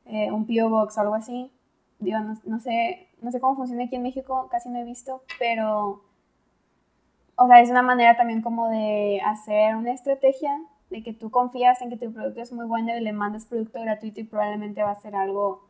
Eh, 0.07 0.31
un 0.31 0.47
P.O. 0.47 0.71
Box 0.71 0.97
o 0.97 1.01
algo 1.01 1.15
así. 1.15 1.51
Digo, 1.99 2.21
no, 2.21 2.35
no, 2.45 2.61
sé, 2.61 3.09
no 3.21 3.33
sé 3.33 3.41
cómo 3.41 3.57
funciona 3.57 3.85
aquí 3.85 3.97
en 3.97 4.03
México, 4.03 4.49
casi 4.51 4.69
no 4.69 4.79
he 4.79 4.85
visto, 4.85 5.23
pero, 5.39 6.05
o 7.37 7.47
sea, 7.47 7.61
es 7.61 7.71
una 7.71 7.83
manera 7.83 8.17
también 8.17 8.43
como 8.43 8.69
de 8.69 9.21
hacer 9.25 9.75
una 9.77 9.93
estrategia 9.93 10.61
de 10.91 11.03
que 11.03 11.13
tú 11.13 11.31
confías 11.31 11.81
en 11.83 11.91
que 11.91 11.97
tu 11.97 12.13
producto 12.13 12.41
es 12.41 12.53
muy 12.53 12.67
bueno 12.67 12.97
y 12.97 13.01
le 13.01 13.13
mandas 13.13 13.47
producto 13.47 13.81
gratuito 13.81 14.21
y 14.21 14.25
probablemente 14.25 14.83
va 14.83 14.91
a 14.91 15.01
ser 15.01 15.17
algo, 15.17 15.69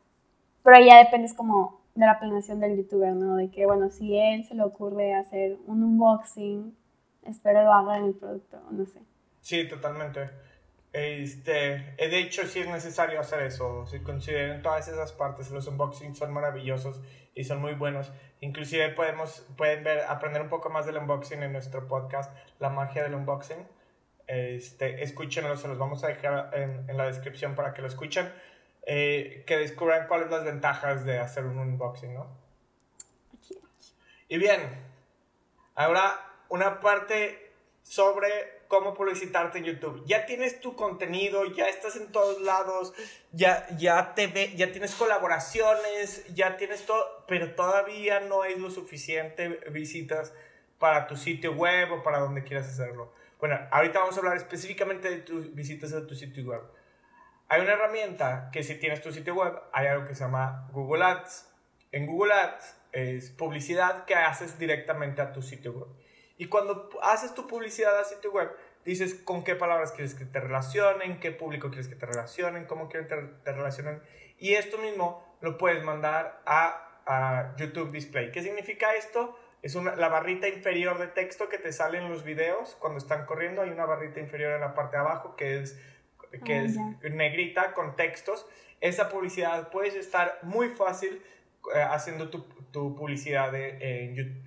pero 0.62 0.84
ya 0.84 0.98
dependes 0.98 1.34
como 1.34 1.80
de 1.94 2.06
la 2.06 2.18
planeación 2.18 2.60
del 2.60 2.76
youtuber, 2.76 3.14
¿no? 3.14 3.36
De 3.36 3.50
que, 3.50 3.64
bueno, 3.64 3.90
si 3.90 4.18
él 4.18 4.44
se 4.44 4.54
le 4.54 4.62
ocurre 4.62 5.14
hacer 5.14 5.56
un 5.66 5.82
unboxing, 5.82 6.76
espero 7.24 7.62
lo 7.62 7.72
haga 7.72 7.98
en 7.98 8.04
el 8.04 8.14
producto, 8.14 8.60
no 8.70 8.84
sé. 8.84 9.00
Sí, 9.40 9.66
totalmente. 9.68 10.30
Este, 10.92 11.94
eh, 11.98 12.08
de 12.08 12.20
hecho, 12.20 12.46
sí 12.46 12.60
es 12.60 12.68
necesario 12.68 13.20
hacer 13.20 13.42
eso. 13.42 13.86
Si 13.86 14.00
consideren 14.00 14.62
todas 14.62 14.88
esas 14.88 15.12
partes, 15.12 15.50
los 15.50 15.66
unboxings 15.68 16.18
son 16.18 16.32
maravillosos 16.32 17.00
y 17.34 17.44
son 17.44 17.60
muy 17.60 17.74
buenos. 17.74 18.12
Inclusive 18.40 18.90
podemos, 18.90 19.46
pueden 19.56 19.84
ver, 19.84 20.00
aprender 20.08 20.42
un 20.42 20.48
poco 20.48 20.70
más 20.70 20.86
del 20.86 20.96
unboxing 20.98 21.42
en 21.42 21.52
nuestro 21.52 21.86
podcast, 21.86 22.34
La 22.58 22.70
magia 22.70 23.02
del 23.02 23.14
unboxing. 23.14 23.58
Este, 24.26 25.02
escúchenlo, 25.02 25.56
se 25.56 25.68
los 25.68 25.78
vamos 25.78 26.02
a 26.04 26.08
dejar 26.08 26.50
en, 26.54 26.88
en 26.88 26.96
la 26.96 27.06
descripción 27.06 27.54
para 27.54 27.72
que 27.72 27.82
lo 27.82 27.88
escuchen. 27.88 28.32
Eh, 28.88 29.42
que 29.48 29.56
descubran 29.56 30.06
cuáles 30.06 30.28
son 30.28 30.36
las 30.36 30.44
ventajas 30.44 31.04
de 31.04 31.18
hacer 31.18 31.44
un 31.44 31.58
unboxing, 31.58 32.14
¿no? 32.14 32.28
Y 34.28 34.38
bien, 34.38 34.60
ahora 35.74 36.20
una 36.48 36.80
parte 36.80 37.52
sobre 37.82 38.28
cómo 38.68 38.94
publicitarte 38.94 39.58
en 39.58 39.64
YouTube. 39.64 40.04
Ya 40.06 40.24
tienes 40.24 40.60
tu 40.60 40.76
contenido, 40.76 41.44
ya 41.46 41.68
estás 41.68 41.96
en 41.96 42.12
todos 42.12 42.40
lados, 42.42 42.92
ya, 43.32 43.66
ya, 43.76 44.14
te 44.14 44.28
ve, 44.28 44.54
ya 44.54 44.70
tienes 44.70 44.94
colaboraciones, 44.94 46.24
ya 46.32 46.56
tienes 46.56 46.86
todo, 46.86 47.24
pero 47.26 47.56
todavía 47.56 48.20
no 48.20 48.44
es 48.44 48.58
lo 48.58 48.70
suficiente 48.70 49.48
visitas 49.72 50.32
para 50.78 51.08
tu 51.08 51.16
sitio 51.16 51.54
web 51.54 51.90
o 51.92 52.02
para 52.04 52.20
donde 52.20 52.44
quieras 52.44 52.68
hacerlo. 52.68 53.12
Bueno, 53.38 53.58
ahorita 53.70 53.98
vamos 53.98 54.16
a 54.16 54.20
hablar 54.20 54.36
específicamente 54.38 55.10
de 55.10 55.18
tus 55.18 55.54
visitas 55.54 55.92
a 55.92 56.06
tu 56.06 56.14
sitio 56.14 56.44
web. 56.44 56.62
Hay 57.48 57.60
una 57.60 57.72
herramienta 57.72 58.48
que 58.50 58.62
si 58.62 58.76
tienes 58.76 59.02
tu 59.02 59.12
sitio 59.12 59.34
web, 59.34 59.52
hay 59.72 59.88
algo 59.88 60.06
que 60.06 60.14
se 60.14 60.24
llama 60.24 60.68
Google 60.72 61.04
Ads. 61.04 61.52
En 61.92 62.06
Google 62.06 62.32
Ads 62.32 62.76
es 62.92 63.30
publicidad 63.30 64.06
que 64.06 64.14
haces 64.14 64.58
directamente 64.58 65.20
a 65.20 65.32
tu 65.32 65.42
sitio 65.42 65.72
web. 65.72 65.88
Y 66.38 66.46
cuando 66.46 66.88
haces 67.02 67.34
tu 67.34 67.46
publicidad 67.46 67.98
a 67.98 68.04
sitio 68.04 68.32
web, 68.32 68.50
dices 68.86 69.14
con 69.14 69.44
qué 69.44 69.54
palabras 69.54 69.92
quieres 69.92 70.14
que 70.14 70.24
te 70.24 70.40
relacionen, 70.40 71.20
qué 71.20 71.30
público 71.30 71.68
quieres 71.68 71.88
que 71.88 71.96
te 71.96 72.06
relacionen, 72.06 72.64
cómo 72.64 72.88
quieren 72.88 73.06
que 73.06 73.16
te 73.44 73.52
relacionen. 73.52 74.02
Y 74.38 74.54
esto 74.54 74.78
mismo 74.78 75.36
lo 75.42 75.58
puedes 75.58 75.84
mandar 75.84 76.40
a, 76.46 77.02
a 77.06 77.54
YouTube 77.58 77.92
Display. 77.92 78.32
¿Qué 78.32 78.42
significa 78.42 78.94
esto? 78.94 79.38
Es 79.66 79.74
una, 79.74 79.96
la 79.96 80.08
barrita 80.08 80.48
inferior 80.48 80.96
de 80.98 81.08
texto 81.08 81.48
que 81.48 81.58
te 81.58 81.72
sale 81.72 81.98
en 81.98 82.08
los 82.08 82.22
videos 82.22 82.76
cuando 82.78 82.98
están 82.98 83.26
corriendo. 83.26 83.62
Hay 83.62 83.70
una 83.70 83.84
barrita 83.84 84.20
inferior 84.20 84.54
en 84.54 84.60
la 84.60 84.74
parte 84.74 84.96
de 84.96 85.02
abajo 85.02 85.34
que 85.34 85.58
es, 85.58 85.76
que 86.44 86.58
ah, 86.58 86.64
es 87.02 87.14
negrita 87.14 87.74
con 87.74 87.96
textos. 87.96 88.46
Esa 88.80 89.08
publicidad 89.08 89.70
puedes 89.70 89.96
estar 89.96 90.38
muy 90.42 90.68
fácil 90.68 91.20
eh, 91.74 91.80
haciendo 91.80 92.30
tu, 92.30 92.42
tu 92.70 92.94
publicidad 92.94 93.52
en 93.56 94.44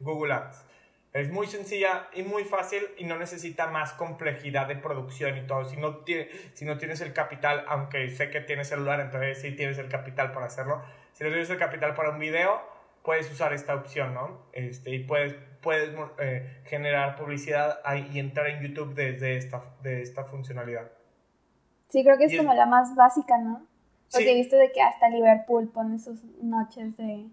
Google 0.00 0.34
Ads. 0.34 0.64
Es 1.12 1.30
muy 1.30 1.46
sencilla 1.46 2.08
y 2.12 2.24
muy 2.24 2.42
fácil 2.42 2.82
y 2.96 3.04
no 3.04 3.16
necesita 3.16 3.68
más 3.68 3.92
complejidad 3.92 4.66
de 4.66 4.74
producción 4.74 5.38
y 5.38 5.46
todo. 5.46 5.64
Si 5.64 5.76
no, 5.76 5.98
tiene, 5.98 6.28
si 6.54 6.64
no 6.64 6.76
tienes 6.76 7.00
el 7.02 7.12
capital, 7.12 7.64
aunque 7.68 8.10
sé 8.10 8.30
que 8.30 8.40
tienes 8.40 8.66
celular, 8.66 8.98
entonces 8.98 9.40
sí 9.40 9.52
tienes 9.52 9.78
el 9.78 9.88
capital 9.88 10.32
para 10.32 10.46
hacerlo. 10.46 10.82
Si 11.12 11.22
no 11.22 11.30
tienes 11.30 11.48
el 11.50 11.58
capital 11.58 11.94
para 11.94 12.10
un 12.10 12.18
video, 12.18 12.73
puedes 13.04 13.30
usar 13.30 13.52
esta 13.52 13.74
opción, 13.74 14.14
¿no? 14.14 14.46
Este, 14.52 14.94
y 14.94 15.04
puedes, 15.04 15.34
puedes 15.60 15.90
eh, 16.18 16.62
generar 16.64 17.16
publicidad 17.16 17.80
ahí 17.84 18.10
y 18.12 18.18
entrar 18.18 18.48
en 18.48 18.62
YouTube 18.62 18.94
desde 18.94 19.36
esta, 19.36 19.62
de 19.82 20.00
esta 20.02 20.24
funcionalidad. 20.24 20.90
Sí, 21.88 22.02
creo 22.02 22.16
que 22.16 22.24
es 22.24 22.36
como 22.36 22.54
la 22.54 22.66
más 22.66 22.96
básica, 22.96 23.38
¿no? 23.38 23.66
Porque 24.10 24.32
he 24.32 24.34
visto 24.34 24.56
de 24.56 24.72
que 24.72 24.80
hasta 24.80 25.08
Liverpool 25.10 25.70
pone 25.70 25.98
sus 25.98 26.24
noches 26.42 26.96
de... 26.96 27.26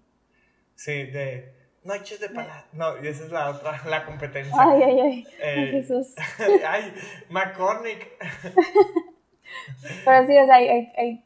Sí, 0.75 1.05
de 1.05 1.53
noches 1.84 2.19
de 2.19 2.29
palabra. 2.29 2.65
No, 2.73 3.01
y 3.01 3.07
esa 3.07 3.23
es 3.23 3.31
la 3.31 3.49
otra, 3.49 3.81
la 3.86 4.05
competencia. 4.05 4.53
Ay, 4.57 4.84
ay, 4.84 4.99
ay. 4.99 5.27
Eh, 5.41 5.67
Jesús. 5.71 6.15
ay, 6.67 6.93
McCormick. 7.29 8.10
Pero 10.05 10.27
sí, 10.27 10.38
o 10.38 10.45
sea, 10.45 10.55
hay, 10.55 10.67
hay, 10.67 11.23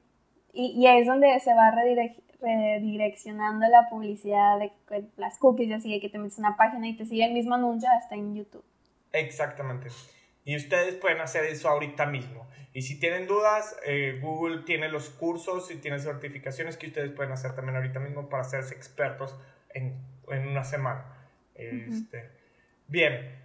y, 0.53 0.81
y 0.81 0.87
ahí 0.87 1.01
es 1.01 1.07
donde 1.07 1.39
se 1.39 1.53
va 1.53 1.67
a 1.67 1.71
redirigir 1.71 2.24
redireccionando 2.45 3.67
la 3.67 3.89
publicidad 3.89 4.59
de 4.59 4.71
las 5.17 5.37
cookies 5.39 5.71
así, 5.71 5.99
que 5.99 6.09
te 6.09 6.17
metes 6.17 6.37
una 6.37 6.55
página 6.55 6.87
y 6.87 6.95
te 6.95 7.05
sigue 7.05 7.25
el 7.25 7.33
mismo 7.33 7.55
anuncio 7.55 7.89
hasta 7.97 8.15
en 8.15 8.35
YouTube. 8.35 8.63
Exactamente. 9.11 9.89
Y 10.43 10.55
ustedes 10.55 10.95
pueden 10.95 11.19
hacer 11.21 11.45
eso 11.45 11.67
ahorita 11.69 12.05
mismo. 12.05 12.47
Y 12.73 12.83
si 12.83 12.99
tienen 12.99 13.25
dudas, 13.25 13.75
eh, 13.85 14.19
Google 14.21 14.63
tiene 14.63 14.89
los 14.89 15.09
cursos 15.09 15.71
y 15.71 15.77
tiene 15.77 15.97
certificaciones 15.99 16.77
que 16.77 16.87
ustedes 16.87 17.11
pueden 17.11 17.31
hacer 17.31 17.55
también 17.55 17.77
ahorita 17.77 17.99
mismo 17.99 18.29
para 18.29 18.43
hacerse 18.43 18.75
expertos 18.75 19.35
en, 19.73 19.97
en 20.29 20.47
una 20.47 20.63
semana. 20.63 21.05
Este, 21.55 22.29
Bien, 22.87 23.44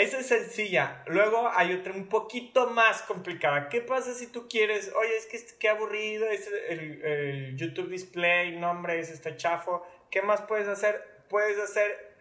esa 0.00 0.20
es 0.20 0.26
sencilla. 0.26 1.02
Luego 1.06 1.50
hay 1.54 1.74
otra 1.74 1.92
un 1.92 2.08
poquito 2.08 2.68
más 2.70 3.02
complicada. 3.02 3.68
¿Qué 3.68 3.80
pasa 3.80 4.14
si 4.14 4.26
tú 4.26 4.48
quieres, 4.48 4.92
oye, 4.94 5.16
es 5.16 5.26
que 5.26 5.58
qué 5.58 5.68
aburrido, 5.68 6.28
es 6.28 6.48
el, 6.68 7.56
YouTube 7.56 7.88
Display, 7.88 8.56
nombre 8.56 8.98
es 8.98 9.10
este 9.10 9.36
chafo. 9.36 9.86
¿Qué 10.10 10.22
más 10.22 10.42
puedes 10.42 10.68
hacer? 10.68 11.02
Puedes 11.28 11.58
hacer, 11.58 12.14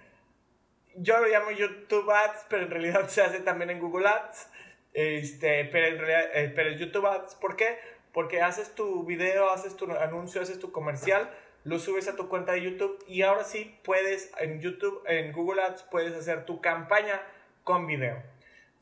yo 0.96 1.20
lo 1.20 1.28
llamo 1.28 1.52
YouTube 1.52 2.10
Ads, 2.10 2.46
pero 2.50 2.63
en 2.63 2.72
realidad 2.72 3.08
se 3.08 3.22
hace 3.22 3.39
también 3.39 3.70
en 3.70 3.80
Google 3.80 4.08
Ads. 4.08 4.50
Este, 4.94 5.65
pero 5.65 5.88
en 5.88 5.98
realidad, 6.00 6.30
eh, 6.34 6.52
pero 6.56 6.72
YouTube 6.72 7.06
Ads, 7.06 7.36
¿por 7.36 7.56
qué? 7.56 7.78
Porque 8.12 8.42
haces 8.42 8.74
tu 8.74 9.06
video, 9.06 9.52
haces 9.52 9.76
tu 9.76 9.92
anuncio, 9.92 10.42
haces 10.42 10.60
tu 10.60 10.72
comercial, 10.72 11.30
lo 11.63 11.78
subes 11.78 12.08
a 12.08 12.15
tu 12.15 12.28
cuenta 12.28 12.54
de 12.54 12.63
YouTube 12.63 13.04
y 13.08 13.22
ahora 13.22 13.44
sí 13.44 13.80
puedes 13.84 14.32
en 14.39 14.60
YouTube, 14.60 15.04
en 15.06 15.32
Google 15.32 15.62
Ads, 15.62 15.84
puedes 15.84 16.15
hacer 16.15 16.46
tu 16.46 16.60
campaña 16.62 17.22
con 17.70 17.86
video. 17.86 18.24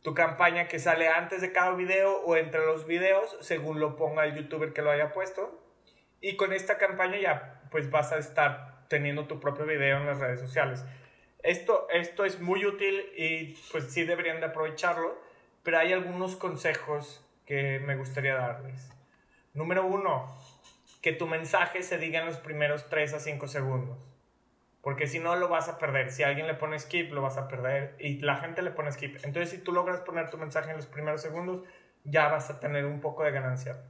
Tu 0.02 0.13
campaña 0.13 0.69
que 0.69 0.80
sale 0.80 1.10
antes 1.10 1.41
de 1.41 1.52
cada 1.52 1.76
video 1.76 2.21
o 2.21 2.38
entre 2.38 2.65
los 2.65 2.88
videos, 2.88 3.36
según 3.41 3.82
lo 3.82 3.97
ponga 3.97 4.23
el 4.23 4.34
youtuber 4.34 4.71
que 4.71 4.82
lo 4.82 4.91
haya 4.91 5.12
puesto. 5.12 5.62
Y 6.21 6.38
con 6.38 6.54
esta 6.54 6.78
campaña 6.78 7.17
ya 7.17 7.63
pues 7.69 7.91
vas 7.91 8.13
a 8.13 8.17
estar 8.17 8.88
teniendo 8.88 9.28
tu 9.28 9.41
propio 9.41 9.65
video 9.65 9.97
en 9.97 10.06
las 10.06 10.19
redes 10.19 10.39
sociales. 10.39 10.86
Esto, 11.43 11.89
esto 11.91 12.23
es 12.23 12.39
muy 12.39 12.65
útil 12.65 13.12
y 13.17 13.56
pues 13.73 13.91
sí 13.91 14.06
deberían 14.06 14.39
de 14.39 14.45
aprovecharlo, 14.45 15.21
pero 15.63 15.80
hay 15.80 15.91
algunos 15.91 16.38
consejos 16.38 17.28
que 17.45 17.80
me 17.80 17.97
gustaría 17.97 18.36
darles. 18.36 18.89
Número 19.54 19.86
uno, 19.86 20.34
que 21.02 21.12
tu 21.12 21.28
mensaje 21.28 21.84
se 21.84 21.97
diga 21.97 22.21
en 22.21 22.28
los 22.28 22.38
primeros 22.38 22.88
3 22.88 23.15
a 23.15 23.19
5 23.19 23.50
segundos. 23.50 24.06
Porque 24.88 25.06
si 25.06 25.19
no, 25.19 25.36
lo 25.36 25.50
vas 25.50 25.67
a 25.67 25.78
perder. 25.80 26.13
Si 26.13 26.23
alguien 26.23 26.47
le 26.47 26.54
pone 26.54 26.80
skip, 26.80 27.12
lo 27.12 27.21
vas 27.21 27.36
a 27.36 27.50
perder. 27.50 27.95
Y 28.00 28.19
la 28.19 28.38
gente 28.38 28.62
le 28.62 28.71
pone 28.71 28.89
skip. 28.89 29.17
Entonces, 29.26 29.50
si 29.50 29.58
tú 29.58 29.73
logras 29.73 30.00
poner 30.00 30.30
tu 30.30 30.38
mensaje 30.38 30.69
en 30.69 30.78
los 30.78 30.86
primeros 30.86 31.21
segundos, 31.21 31.67
ya 32.06 32.30
vas 32.30 32.50
a 32.50 32.62
tener 32.62 32.86
un 32.86 33.02
poco 33.02 33.26
de 33.26 33.32
ganancia. 33.32 33.84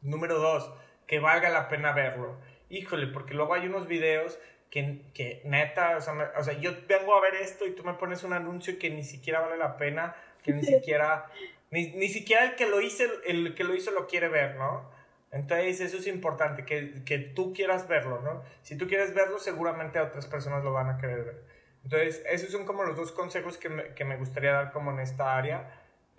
Número 0.00 0.38
dos, 0.38 0.72
que 1.08 1.18
valga 1.18 1.50
la 1.50 1.68
pena 1.68 1.90
verlo. 1.90 2.38
Híjole, 2.68 3.08
porque 3.08 3.34
luego 3.34 3.52
hay 3.52 3.66
unos 3.66 3.88
videos 3.88 4.38
que, 4.70 5.10
que 5.12 5.42
neta, 5.44 5.96
o 5.96 6.00
sea, 6.00 6.32
o 6.38 6.44
sea, 6.44 6.54
yo 6.54 6.70
vengo 6.86 7.16
a 7.16 7.20
ver 7.20 7.34
esto 7.34 7.66
y 7.66 7.72
tú 7.72 7.82
me 7.82 7.94
pones 7.94 8.22
un 8.22 8.32
anuncio 8.32 8.78
que 8.78 8.90
ni 8.90 9.02
siquiera 9.02 9.40
vale 9.40 9.56
la 9.56 9.76
pena, 9.76 10.14
que 10.44 10.52
ni 10.52 10.62
siquiera, 10.74 11.26
ni, 11.72 11.88
ni 11.94 12.06
siquiera 12.06 12.44
el 12.44 12.54
que 12.54 12.68
lo 12.68 12.80
hizo, 12.80 13.02
el 13.26 13.56
que 13.56 13.64
lo 13.64 13.74
hizo 13.74 13.90
lo 13.90 14.06
quiere 14.06 14.28
ver, 14.28 14.54
¿no? 14.54 14.88
Entonces 15.30 15.80
eso 15.80 15.98
es 15.98 16.06
importante, 16.06 16.64
que, 16.64 17.04
que, 17.04 17.18
tú 17.18 17.52
quieras 17.52 17.86
verlo, 17.86 18.20
¿no? 18.22 18.42
Si 18.62 18.78
tú 18.78 18.86
quieres 18.88 19.14
verlo, 19.14 19.38
seguramente 19.38 20.00
otras 20.00 20.26
personas 20.26 20.64
lo 20.64 20.72
van 20.72 20.88
a 20.88 20.96
querer 20.96 21.24
ver. 21.24 21.44
Entonces, 21.84 22.22
esos 22.30 22.50
son 22.50 22.64
como 22.64 22.84
los 22.84 22.96
dos 22.96 23.12
consejos 23.12 23.58
que 23.58 23.68
me, 23.68 23.94
que 23.94 24.04
me 24.04 24.16
gustaría 24.16 24.52
dar 24.52 24.72
como 24.72 24.90
en 24.90 25.00
esta 25.00 25.36
área 25.36 25.70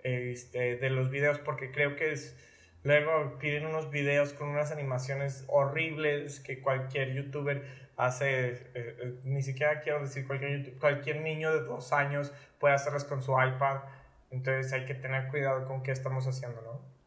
este, 0.02 0.76
de 0.76 0.90
los 0.90 1.10
videos, 1.10 1.38
porque 1.38 1.70
creo 1.70 1.96
que 1.96 2.12
es... 2.12 2.36
Luego 2.82 3.38
piden 3.38 3.66
unos 3.66 3.90
videos 3.90 4.32
con 4.32 4.48
unas 4.48 4.72
animaciones 4.72 5.44
horribles 5.48 6.40
que 6.40 6.60
cualquier 6.60 7.12
youtuber 7.12 7.62
hace, 7.98 8.52
eh, 8.52 8.70
eh, 8.74 9.20
ni 9.24 9.42
siquiera 9.42 9.80
quiero 9.82 10.00
decir 10.00 10.26
cualquier, 10.26 10.78
cualquier 10.78 11.20
niño 11.20 11.52
de 11.52 11.60
dos 11.60 11.92
años 11.92 12.32
puede 12.58 12.74
hacerlas 12.74 13.04
con 13.04 13.22
su 13.22 13.32
iPad. 13.32 13.82
Entonces 14.30 14.72
hay 14.72 14.86
que 14.86 14.94
tener 14.94 15.28
cuidado 15.28 15.66
con 15.66 15.82
qué 15.82 15.90
estamos 15.92 16.26
haciendo, 16.26 16.62
¿no? 16.62 16.99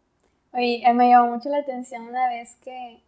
Oye, 0.54 0.84
me 0.94 1.10
llamó 1.10 1.32
mucho 1.32 1.50
la 1.50 1.58
atención 1.60 2.08
una 2.08 2.30
vez 2.30 2.56
que 2.64 3.02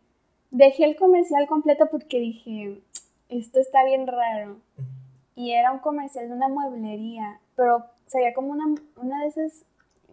dejé 0.49 0.85
el 0.85 0.95
comercial 0.95 1.45
completo 1.47 1.87
porque 1.91 2.19
dije, 2.19 2.81
esto 3.29 3.59
está 3.59 3.83
bien 3.83 4.07
raro. 4.07 4.57
Y 5.35 5.51
era 5.51 5.71
un 5.71 5.79
comercial 5.79 6.27
de 6.27 6.33
una 6.33 6.47
mueblería, 6.47 7.39
pero 7.55 7.85
sería 8.07 8.33
como 8.33 8.51
una, 8.51 8.65
una 8.95 9.21
de 9.21 9.27
esas 9.27 9.65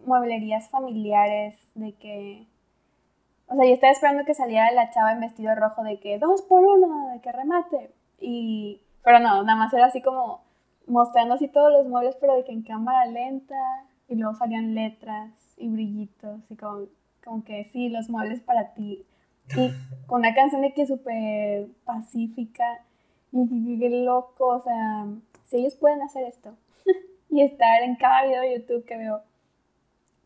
mueblerías 0.05 0.69
familiares 0.69 1.57
de 1.73 1.93
que... 1.93 2.45
O 3.47 3.55
sea, 3.55 3.65
yo 3.65 3.73
estaba 3.73 3.91
esperando 3.91 4.25
que 4.25 4.35
saliera 4.35 4.71
la 4.71 4.91
chava 4.91 5.13
en 5.13 5.21
vestido 5.21 5.55
rojo 5.55 5.83
de 5.83 5.99
que 5.99 6.19
dos 6.19 6.43
por 6.43 6.63
uno, 6.63 7.09
de 7.13 7.21
que 7.21 7.31
remate. 7.31 7.91
Y... 8.19 8.81
Pero 9.03 9.19
no, 9.19 9.43
nada 9.43 9.57
más 9.57 9.73
era 9.73 9.85
así 9.85 10.01
como 10.01 10.41
mostrando 10.85 11.33
así 11.33 11.47
todos 11.47 11.71
los 11.71 11.87
muebles, 11.87 12.15
pero 12.21 12.35
de 12.35 12.43
que 12.43 12.51
en 12.51 12.61
cámara 12.61 13.07
lenta. 13.07 13.55
Y 14.07 14.15
luego 14.15 14.35
salían 14.35 14.75
letras 14.75 15.31
y 15.57 15.69
brillitos 15.69 16.41
y 16.49 16.55
como 16.55 16.85
como 17.23 17.43
que 17.43 17.65
sí, 17.65 17.89
los 17.89 18.09
muebles 18.09 18.41
para 18.41 18.73
ti. 18.73 19.05
Y 19.55 19.73
con 20.07 20.21
una 20.21 20.33
canción 20.33 20.61
de 20.61 20.73
que 20.73 20.85
súper 20.85 21.67
pacífica 21.83 22.81
y 23.31 23.79
qué 23.79 23.89
loco, 23.89 24.47
o 24.47 24.61
sea, 24.61 25.07
si 25.45 25.57
ellos 25.57 25.75
pueden 25.75 26.01
hacer 26.01 26.25
esto 26.25 26.55
y 27.29 27.41
estar 27.41 27.83
en 27.83 27.95
cada 27.95 28.25
video 28.25 28.41
de 28.41 28.59
YouTube 28.59 28.85
que 28.85 28.97
veo, 28.97 29.21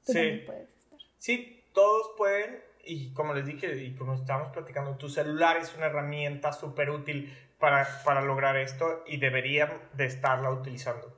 tú 0.05 0.13
sí. 0.13 0.41
puedes 0.45 0.69
estar. 0.69 0.99
Sí, 1.17 1.63
todos 1.73 2.11
pueden 2.17 2.57
y 2.83 3.11
como 3.13 3.33
les 3.33 3.45
dije 3.45 3.83
y 3.83 3.95
como 3.95 4.13
estábamos 4.13 4.51
platicando, 4.53 4.95
tu 4.97 5.09
celular 5.09 5.57
es 5.57 5.75
una 5.75 5.87
herramienta 5.87 6.53
súper 6.53 6.89
útil 6.89 7.33
para, 7.59 7.87
para, 8.05 8.21
lograr 8.21 8.55
esto 8.55 9.03
y 9.07 9.17
deberían 9.17 9.71
de 9.93 10.05
estarla 10.05 10.51
utilizando. 10.51 11.11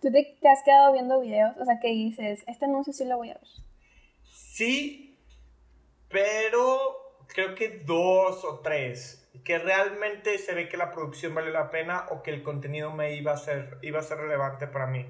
¿Tú 0.00 0.10
te, 0.10 0.36
te, 0.40 0.48
has 0.48 0.62
quedado 0.64 0.92
viendo 0.92 1.20
videos? 1.20 1.56
O 1.58 1.64
sea, 1.64 1.78
que 1.80 1.88
dices, 1.88 2.42
este 2.46 2.64
anuncio 2.64 2.92
sí 2.92 3.04
lo 3.04 3.16
voy 3.16 3.30
a 3.30 3.34
ver. 3.34 3.61
Sí, 4.52 5.18
pero 6.10 7.16
creo 7.28 7.54
que 7.54 7.78
dos 7.86 8.44
o 8.44 8.60
tres. 8.60 9.26
Que 9.46 9.58
realmente 9.58 10.36
se 10.36 10.52
ve 10.54 10.68
que 10.68 10.76
la 10.76 10.90
producción 10.90 11.34
vale 11.34 11.50
la 11.50 11.70
pena 11.70 12.04
o 12.10 12.22
que 12.22 12.32
el 12.32 12.42
contenido 12.42 12.90
me 12.90 13.14
iba 13.14 13.32
a 13.32 13.38
ser, 13.38 13.78
iba 13.80 14.00
a 14.00 14.02
ser 14.02 14.18
relevante 14.18 14.66
para 14.66 14.86
mí. 14.86 15.06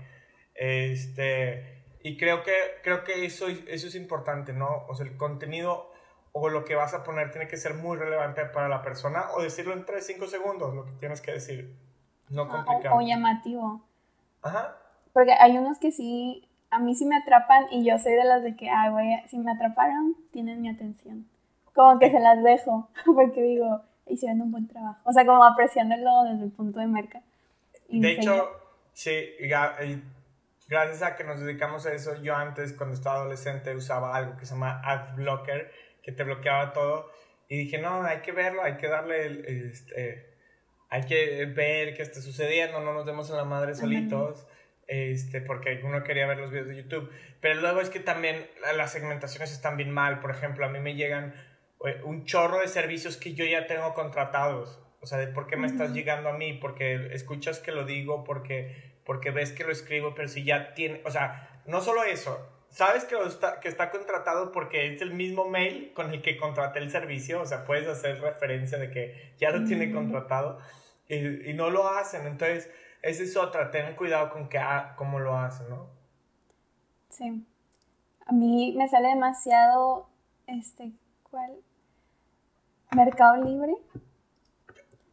Este, 0.55 1.83
y 2.05 2.17
creo 2.17 2.45
que, 2.45 2.53
creo 2.85 3.03
que 3.03 3.25
eso, 3.25 3.49
eso 3.49 3.89
es 3.89 3.97
importante, 3.97 4.53
¿no? 4.53 4.87
O 4.87 4.95
sea, 4.95 5.07
el 5.07 5.17
contenido 5.17 5.91
o 6.31 6.49
lo 6.49 6.65
que 6.65 6.77
vas 6.77 6.95
a 6.95 7.03
poner 7.03 7.33
tiene 7.33 7.49
que 7.49 7.57
ser 7.57 7.75
muy 7.75 7.99
relevante 7.99 8.45
para 8.45 8.69
la 8.69 8.81
persona 8.81 9.25
o 9.35 9.43
decirlo 9.43 9.73
en 9.73 9.85
3, 9.85 10.07
5 10.07 10.27
segundos, 10.29 10.73
lo 10.73 10.85
que 10.85 10.93
tienes 10.93 11.21
que 11.21 11.33
decir. 11.33 11.77
No 12.31 12.49
complicado. 12.49 12.95
O, 12.95 12.99
o 12.99 13.03
llamativo. 13.03 13.85
Ajá. 14.41 14.79
Porque 15.13 15.33
hay 15.33 15.59
unos 15.59 15.81
que 15.81 15.91
sí 15.91 16.49
a 16.73 16.79
mí 16.79 16.95
sí 16.95 17.05
me 17.05 17.17
atrapan 17.17 17.67
y 17.71 17.85
yo 17.85 17.99
soy 17.99 18.15
de 18.15 18.25
las 18.25 18.43
de 18.43 18.57
que, 18.57 18.71
ay, 18.71 18.91
güey, 18.91 19.07
si 19.29 19.37
me 19.37 19.53
atraparon, 19.53 20.17
tienen 20.33 20.63
mi 20.63 20.71
atención. 20.71 21.29
Como 21.75 21.99
que 21.99 22.11
se 22.11 22.19
las 22.19 22.43
dejo, 22.43 22.89
porque 23.05 23.43
digo, 23.43 23.83
hicieron 24.07 24.41
un 24.41 24.51
buen 24.51 24.67
trabajo. 24.67 24.99
O 25.05 25.13
sea, 25.13 25.27
como 25.27 25.45
apreciándolo 25.45 26.25
desde 26.25 26.45
el 26.45 26.51
punto 26.51 26.81
de 26.81 26.87
merca. 26.87 27.21
de 27.91 28.13
hecho, 28.13 28.49
sí, 28.95 29.23
gracias 30.67 31.03
a 31.03 31.15
que 31.15 31.25
nos 31.25 31.41
dedicamos 31.41 31.85
a 31.85 31.93
eso, 31.93 32.21
yo 32.23 32.35
antes, 32.35 32.73
cuando 32.73 32.95
estaba 32.95 33.17
adolescente, 33.17 33.77
usaba 33.77 34.17
algo 34.17 34.39
que 34.39 34.47
se 34.47 34.55
llama 34.55 34.81
AdBlocker, 34.83 35.71
que 36.03 36.13
te 36.13 36.25
bloqueaba 36.25 36.73
todo. 36.73 37.11
Y 37.49 37.59
dije, 37.59 37.83
no, 37.83 38.03
hay 38.03 38.21
que 38.23 38.33
verlo, 38.33 38.63
hay 38.63 38.79
que 38.79 38.89
darle, 38.89 39.27
el, 39.27 39.45
este, 39.71 40.27
hay 40.89 41.05
que 41.05 41.45
ver 41.55 41.95
qué 41.95 42.01
está 42.01 42.23
sucediendo, 42.23 42.81
no 42.81 42.95
nos 42.95 43.05
demos 43.05 43.29
en 43.29 43.37
la 43.37 43.45
madre 43.45 43.75
solitos 43.75 44.47
este, 44.87 45.41
porque 45.41 45.81
uno 45.85 46.03
quería 46.03 46.27
ver 46.27 46.39
los 46.39 46.51
videos 46.51 46.69
de 46.69 46.77
YouTube. 46.77 47.11
Pero 47.41 47.61
luego 47.61 47.81
es 47.81 47.91
que 47.91 48.01
también 48.01 48.47
las 48.77 48.93
segmentaciones 48.93 49.53
están 49.53 49.77
bien 49.77 49.91
mal. 49.91 50.21
Por 50.21 50.31
ejemplo, 50.31 50.65
a 50.65 50.69
mí 50.69 50.81
me 50.81 50.95
llegan 50.95 51.35
eh, 51.85 52.01
un 52.05 52.25
chorro 52.25 52.61
de 52.61 52.69
servicios 52.69 53.17
que 53.17 53.35
yo 53.35 53.45
ya 53.45 53.67
tengo 53.67 53.95
contratados. 53.95 54.81
O 55.01 55.07
sea, 55.07 55.19
de 55.19 55.27
por 55.27 55.49
qué 55.49 55.57
me 55.57 55.67
estás 55.67 55.93
llegando 55.93 56.29
a 56.29 56.33
mí, 56.35 56.53
porque 56.53 57.09
escuchas 57.13 57.59
que 57.59 57.73
lo 57.73 57.85
digo, 57.85 58.23
porque, 58.23 58.93
porque 59.05 59.33
ves 59.33 59.51
que 59.51 59.65
lo 59.65 59.73
escribo, 59.73 60.15
pero 60.15 60.29
si 60.29 60.45
ya 60.45 60.75
tiene, 60.75 61.01
o 61.05 61.11
sea, 61.11 61.61
no 61.67 61.81
solo 61.81 62.05
eso, 62.05 62.49
sabes 62.69 63.05
que, 63.05 63.17
está, 63.27 63.59
que 63.59 63.69
está 63.69 63.91
contratado 63.91 64.53
porque 64.53 64.95
es 64.95 65.03
el 65.03 65.13
mismo 65.13 65.49
mail 65.49 65.93
con 65.93 66.13
el 66.13 66.23
que 66.23 66.37
contraté 66.37 66.79
el 66.79 66.89
servicio, 66.89 67.41
o 67.41 67.47
sea, 67.47 67.65
puedes 67.65 67.89
hacer 67.89 68.21
referencia 68.21 68.79
de 68.79 68.91
que 68.93 69.35
ya 69.39 69.51
lo 69.51 69.65
tiene 69.65 69.91
contratado 69.93 70.61
y, 71.09 71.51
y 71.51 71.53
no 71.55 71.71
lo 71.71 71.89
hacen. 71.89 72.25
Entonces, 72.25 72.71
esa 73.03 73.23
es 73.25 73.37
otra, 73.37 73.71
ten 73.71 73.95
cuidado 73.97 74.31
con 74.31 74.49
que, 74.49 74.61
cómo 74.97 75.19
lo 75.19 75.37
hacen, 75.37 75.69
¿no? 75.69 75.87
Sí. 77.11 77.45
A 78.27 78.33
mí 78.33 78.75
me 78.77 78.89
sale 78.89 79.09
demasiado, 79.09 80.09
este, 80.47 80.93
¿cuál? 81.29 81.53
Mercado 82.95 83.37
Libre. 83.45 83.75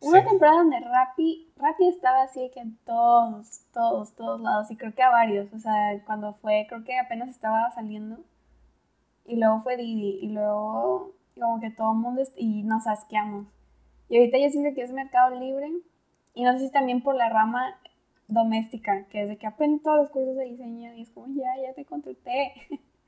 Una 0.01 0.23
temporada 0.23 0.59
donde 0.59 0.79
Rappi, 0.79 1.51
Rappi 1.57 1.89
estaba 1.89 2.21
así 2.21 2.49
que 2.53 2.61
en 2.61 2.77
todos, 2.85 3.65
todos, 3.73 4.13
todos 4.15 4.39
lados, 4.39 4.71
y 4.71 4.77
creo 4.77 4.93
que 4.93 5.03
a 5.03 5.09
varios, 5.09 5.51
o 5.51 5.59
sea, 5.59 6.01
cuando 6.05 6.35
fue, 6.35 6.65
creo 6.69 6.85
que 6.85 6.97
apenas 6.97 7.29
estaba 7.29 7.69
saliendo, 7.71 8.19
y 9.25 9.35
luego 9.35 9.59
fue 9.61 9.75
Didi, 9.75 10.19
y 10.21 10.29
luego 10.29 11.11
como 11.37 11.59
que 11.59 11.71
todo 11.71 11.91
el 11.91 11.97
mundo, 11.97 12.21
y 12.35 12.63
nos 12.63 12.87
asqueamos. 12.87 13.47
Y 14.07 14.17
ahorita 14.17 14.37
yo 14.37 14.49
siento 14.49 14.73
que 14.73 14.83
es 14.83 14.91
Mercado 14.91 15.35
Libre, 15.35 15.69
y 16.33 16.43
no 16.43 16.53
sé 16.53 16.67
si 16.67 16.71
también 16.71 17.01
por 17.01 17.15
la 17.15 17.29
rama 17.29 17.79
doméstica, 18.27 19.05
que 19.09 19.23
es 19.23 19.29
de 19.29 19.37
que 19.37 19.47
aprendo 19.47 19.81
todos 19.83 19.97
los 19.97 20.09
cursos 20.09 20.37
de 20.37 20.45
diseño 20.45 20.93
y 20.93 21.01
es 21.01 21.09
como, 21.09 21.27
ya, 21.35 21.49
ya 21.61 21.73
te 21.73 21.85
contraté. 21.85 22.53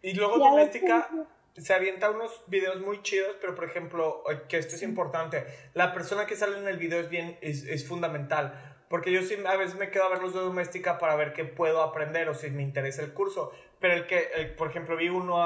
Y 0.02 0.14
luego 0.14 0.38
doméstica 0.40 1.08
se 1.56 1.74
avienta 1.74 2.10
unos 2.10 2.44
videos 2.48 2.82
muy 2.82 3.02
chidos, 3.04 3.36
pero 3.40 3.56
por 3.56 3.66
ejemplo, 3.66 4.24
que 4.48 4.58
esto 4.58 4.76
es 4.76 4.84
importante, 4.84 5.46
la 5.74 5.94
persona 5.94 6.26
que 6.26 6.36
sale 6.36 6.58
en 6.58 6.68
el 6.68 6.78
video 6.78 7.00
es 7.00 7.10
bien, 7.10 7.38
es, 7.42 7.66
es 7.66 7.88
fundamental. 7.88 8.72
Porque 8.92 9.12
yo 9.14 9.22
sí, 9.22 9.36
a 9.46 9.56
veces 9.56 9.78
me 9.78 9.90
quedo 9.90 10.04
a 10.04 10.10
ver 10.10 10.22
los 10.22 10.34
de 10.34 10.42
doméstica 10.42 10.98
para 10.98 11.16
ver 11.16 11.32
qué 11.32 11.46
puedo 11.46 11.82
aprender 11.82 12.28
o 12.28 12.34
si 12.34 12.50
me 12.50 12.62
interesa 12.62 13.02
el 13.02 13.14
curso. 13.14 13.54
Pero 13.80 13.94
el 13.94 14.06
que, 14.06 14.54
por 14.58 14.70
ejemplo, 14.70 14.98
vi 14.98 15.08
uno 15.08 15.40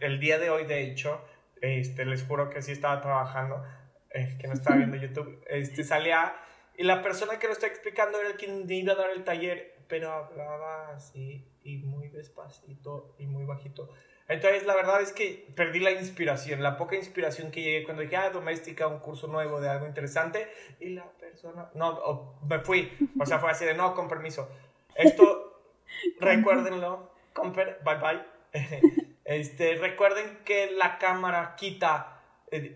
el 0.00 0.18
día 0.18 0.40
de 0.40 0.50
hoy, 0.50 0.64
de 0.64 0.82
hecho, 0.82 1.20
este, 1.60 2.04
les 2.04 2.24
juro 2.24 2.50
que 2.50 2.62
sí 2.62 2.72
estaba 2.72 3.00
trabajando, 3.00 3.62
eh, 4.10 4.36
que 4.40 4.48
no 4.48 4.54
estaba 4.54 4.76
viendo 4.76 4.96
YouTube, 5.00 5.40
este, 5.48 5.84
salía 5.84 6.34
y 6.76 6.82
la 6.82 7.02
persona 7.02 7.38
que 7.38 7.46
lo 7.46 7.52
está 7.52 7.66
explicando 7.66 8.18
era 8.18 8.28
el 8.28 8.36
quien 8.36 8.70
iba 8.70 8.92
a 8.92 8.96
dar 8.96 9.10
el 9.10 9.24
taller, 9.24 9.76
pero 9.88 10.12
hablaba 10.12 10.90
así 10.90 11.46
y 11.62 11.78
muy 11.78 12.08
despacito 12.08 13.14
y 13.18 13.26
muy 13.26 13.44
bajito. 13.44 13.90
Entonces, 14.26 14.64
la 14.64 14.74
verdad 14.74 15.02
es 15.02 15.12
que 15.12 15.46
perdí 15.54 15.80
la 15.80 15.90
inspiración, 15.90 16.62
la 16.62 16.78
poca 16.78 16.96
inspiración 16.96 17.50
que 17.50 17.62
llegué 17.62 17.84
cuando 17.84 18.02
dije, 18.02 18.16
ah, 18.16 18.30
doméstica, 18.30 18.86
un 18.86 19.00
curso 19.00 19.26
nuevo 19.26 19.60
de 19.60 19.68
algo 19.68 19.86
interesante, 19.86 20.50
y 20.80 20.90
la 20.90 21.04
persona, 21.12 21.70
no, 21.74 22.38
me 22.48 22.58
fui, 22.60 22.90
o 23.20 23.26
sea, 23.26 23.38
fue 23.38 23.50
así 23.50 23.66
de, 23.66 23.74
no, 23.74 23.94
con 23.94 24.08
permiso. 24.08 24.48
Esto, 24.94 25.60
recuérdenlo, 26.20 27.10
comper, 27.34 27.80
bye 27.84 27.96
bye. 27.96 29.14
este, 29.24 29.76
recuerden 29.76 30.38
que 30.44 30.70
la 30.70 30.98
cámara 30.98 31.54
quita 31.56 32.13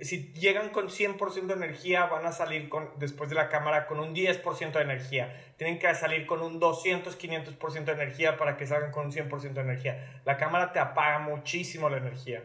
si 0.00 0.32
llegan 0.32 0.70
con 0.70 0.88
100% 0.88 1.46
de 1.46 1.54
energía, 1.54 2.06
van 2.06 2.26
a 2.26 2.32
salir 2.32 2.68
con, 2.68 2.90
después 2.98 3.28
de 3.28 3.36
la 3.36 3.48
cámara 3.48 3.86
con 3.86 4.00
un 4.00 4.14
10% 4.14 4.72
de 4.72 4.82
energía. 4.82 5.34
Tienen 5.56 5.78
que 5.78 5.94
salir 5.94 6.26
con 6.26 6.42
un 6.42 6.58
200, 6.58 7.18
500% 7.18 7.84
de 7.84 7.92
energía 7.92 8.36
para 8.36 8.56
que 8.56 8.66
salgan 8.66 8.90
con 8.90 9.06
un 9.06 9.12
100% 9.12 9.52
de 9.52 9.60
energía. 9.60 10.20
La 10.24 10.36
cámara 10.36 10.72
te 10.72 10.78
apaga 10.78 11.18
muchísimo 11.18 11.88
la 11.88 11.98
energía. 11.98 12.42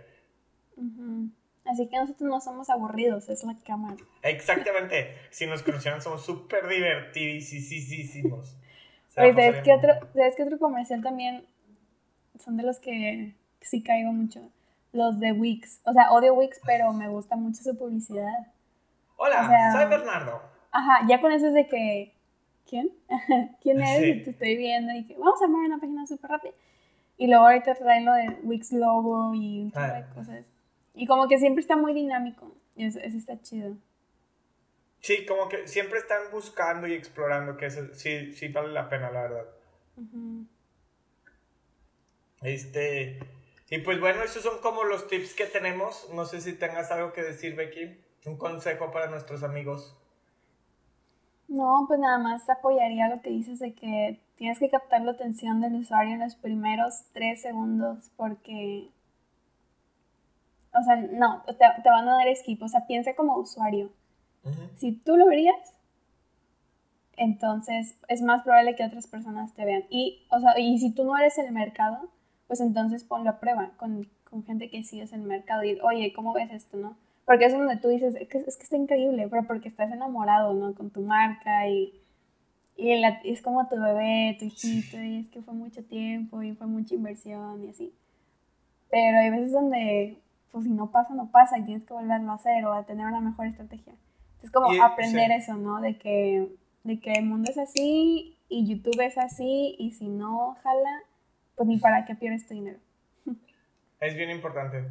Así 1.65 1.87
que 1.87 1.97
nosotros 1.97 2.29
no 2.29 2.41
somos 2.41 2.69
aburridos, 2.69 3.29
es 3.29 3.43
la 3.43 3.55
cámara. 3.65 3.97
Exactamente. 4.21 5.15
si 5.29 5.45
nos 5.45 5.63
conocieran, 5.63 6.01
somos 6.01 6.25
súper 6.25 6.67
divertidísimos. 6.67 8.57
¿sabes 9.09 9.63
qué, 9.63 9.73
otro, 9.73 9.93
¿Sabes 10.13 10.35
qué 10.35 10.43
otro 10.43 10.59
comercial 10.59 11.01
también 11.01 11.45
son 12.39 12.57
de 12.57 12.63
los 12.63 12.79
que 12.79 13.33
sí 13.61 13.83
caigo 13.83 14.11
mucho? 14.11 14.41
Los 14.93 15.19
de 15.19 15.33
Wix. 15.33 15.81
O 15.83 15.91
sea, 15.91 16.11
odio 16.11 16.33
Wix, 16.35 16.61
pero 16.65 16.93
me 16.93 17.09
gusta 17.09 17.35
mucho 17.35 17.61
su 17.61 17.77
publicidad. 17.77 18.47
Hola, 19.17 19.71
soy 19.73 19.85
Bernardo. 19.85 20.41
Ajá, 20.71 21.05
ya 21.07 21.19
con 21.19 21.31
eso 21.31 21.47
es 21.47 21.53
de 21.53 21.67
que, 21.67 22.15
¿quién? 22.67 22.91
¿Quién 23.61 23.81
eres? 23.81 24.23
Te 24.23 24.29
estoy 24.29 24.55
viendo 24.55 24.93
y 24.93 25.05
que 25.05 25.17
vamos 25.17 25.41
a 25.41 25.45
armar 25.45 25.65
una 25.65 25.79
página 25.79 26.07
súper 26.07 26.31
rápida. 26.31 26.53
Y 27.17 27.27
luego 27.27 27.45
ahorita 27.45 27.75
traen 27.75 28.05
lo 28.05 28.13
de 28.13 28.39
Wix 28.43 28.71
Logo 28.71 29.33
y 29.33 29.61
un 29.61 29.71
tipo 29.71 29.81
de 29.81 30.05
cosas. 30.15 30.45
Y 30.95 31.05
como 31.05 31.27
que 31.27 31.37
siempre 31.37 31.61
está 31.61 31.75
muy 31.75 31.93
dinámico. 31.93 32.55
Y 32.75 32.85
eso, 32.85 32.99
está 32.99 33.39
chido. 33.41 33.75
Sí, 34.99 35.25
como 35.25 35.49
que 35.49 35.67
siempre 35.67 35.99
están 35.99 36.31
buscando 36.31 36.87
y 36.87 36.93
explorando, 36.93 37.57
que 37.57 37.65
eso 37.65 37.93
sí, 37.93 38.33
sí 38.33 38.47
vale 38.47 38.73
la 38.73 38.89
pena, 38.89 39.11
la 39.11 39.21
verdad. 39.21 39.45
Este. 42.41 43.19
Y 43.73 43.79
pues 43.79 43.99
bueno, 43.99 44.21
esos 44.21 44.43
son 44.43 44.59
como 44.61 44.83
los 44.83 45.07
tips 45.07 45.33
que 45.33 45.47
tenemos. 45.47 46.07
No 46.13 46.25
sé 46.25 46.41
si 46.41 46.53
tengas 46.53 46.91
algo 46.91 47.11
que 47.11 47.23
decir, 47.23 47.55
Becky. 47.55 47.99
Un 48.23 48.37
consejo 48.37 48.91
para 48.91 49.09
nuestros 49.09 49.41
amigos. 49.41 49.97
No, 51.47 51.85
pues 51.87 51.99
nada 51.99 52.19
más 52.19 52.47
apoyaría 52.51 53.09
lo 53.09 53.19
que 53.23 53.31
dices 53.31 53.57
de 53.57 53.73
que 53.73 54.21
tienes 54.35 54.59
que 54.59 54.69
captar 54.69 55.01
la 55.01 55.13
atención 55.13 55.59
del 55.59 55.73
usuario 55.73 56.13
en 56.13 56.19
los 56.19 56.35
primeros 56.35 57.05
tres 57.13 57.41
segundos 57.41 58.11
porque, 58.15 58.91
o 60.71 60.83
sea, 60.83 60.95
no, 60.95 61.43
te, 61.43 61.89
van 61.89 62.07
a 62.07 62.17
dar 62.17 62.35
skip, 62.35 62.61
o 62.61 62.67
sea, 62.67 62.85
piensa 62.85 63.15
como 63.15 63.39
usuario. 63.39 63.89
Si 64.75 64.91
tú 64.91 65.17
lo 65.17 65.25
verías, 65.25 65.73
entonces 67.17 67.97
es 68.07 68.21
más 68.21 68.43
probable 68.43 68.75
que 68.75 68.85
otras 68.85 69.07
personas 69.07 69.51
te 69.55 69.65
vean. 69.65 69.85
Y, 69.89 70.27
o 70.29 70.39
sea, 70.39 70.59
y 70.59 70.77
si 70.77 70.93
tú 70.93 71.05
no 71.05 71.17
eres 71.17 71.39
el 71.39 71.51
mercado, 71.51 72.11
pues 72.53 72.61
entonces 72.61 73.03
ponlo 73.03 73.31
a 73.31 73.39
prueba 73.39 73.71
con, 73.77 74.07
con 74.29 74.43
gente 74.43 74.69
que 74.69 74.83
sí 74.83 75.01
es 75.01 75.11
el 75.11 75.21
mercado 75.21 75.63
y, 75.63 75.79
oye, 75.79 76.13
¿cómo 76.13 76.33
ves 76.33 76.51
esto, 76.51 76.77
no? 76.77 76.95
Porque 77.25 77.45
es 77.45 77.51
donde 77.51 77.77
tú 77.77 77.87
dices, 77.87 78.15
es 78.15 78.27
que, 78.27 78.37
es 78.37 78.57
que 78.57 78.63
está 78.63 78.77
increíble, 78.77 79.27
pero 79.27 79.47
porque 79.47 79.67
estás 79.67 79.91
enamorado, 79.91 80.53
¿no? 80.53 80.75
Con 80.75 80.91
tu 80.91 81.01
marca 81.01 81.67
y, 81.67 81.99
y 82.77 82.91
es 83.23 83.41
como 83.41 83.67
tu 83.69 83.75
bebé, 83.81 84.37
tu 84.37 84.45
hijito, 84.45 85.01
y 85.01 85.17
es 85.17 85.29
que 85.29 85.41
fue 85.41 85.55
mucho 85.55 85.83
tiempo 85.83 86.43
y 86.43 86.53
fue 86.53 86.67
mucha 86.67 86.93
inversión 86.93 87.63
y 87.63 87.69
así. 87.69 87.91
Pero 88.91 89.17
hay 89.17 89.31
veces 89.31 89.51
donde, 89.51 90.19
pues 90.51 90.65
si 90.65 90.69
no 90.69 90.91
pasa, 90.91 91.15
no 91.15 91.31
pasa 91.31 91.57
y 91.57 91.63
tienes 91.63 91.85
que 91.85 91.93
volverlo 91.95 92.33
a 92.33 92.35
hacer 92.35 92.63
o 92.65 92.73
a 92.73 92.85
tener 92.85 93.07
una 93.07 93.19
mejor 93.19 93.47
estrategia. 93.47 93.95
Es 94.43 94.51
como 94.51 94.67
aprender 94.83 95.31
eso, 95.31 95.55
¿no? 95.55 95.81
De 95.81 95.97
que, 95.97 96.55
de 96.83 96.99
que 96.99 97.13
el 97.13 97.25
mundo 97.25 97.49
es 97.49 97.57
así 97.57 98.37
y 98.47 98.67
YouTube 98.67 99.01
es 99.01 99.17
así 99.17 99.75
y 99.79 99.93
si 99.93 100.07
no 100.07 100.55
jala, 100.61 101.01
pues 101.55 101.67
ni 101.67 101.77
para 101.77 102.05
qué 102.05 102.15
pierdes 102.15 102.47
tu 102.47 102.53
dinero. 102.53 102.79
Es 103.99 104.15
bien 104.15 104.29
importante. 104.29 104.85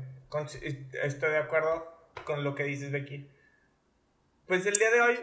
Estoy 1.02 1.30
de 1.30 1.38
acuerdo 1.38 1.86
con 2.24 2.44
lo 2.44 2.54
que 2.54 2.64
dices, 2.64 2.90
Becky. 2.90 3.28
Pues 4.46 4.64
el 4.66 4.74
día 4.74 4.90
de 4.90 5.00
hoy 5.00 5.18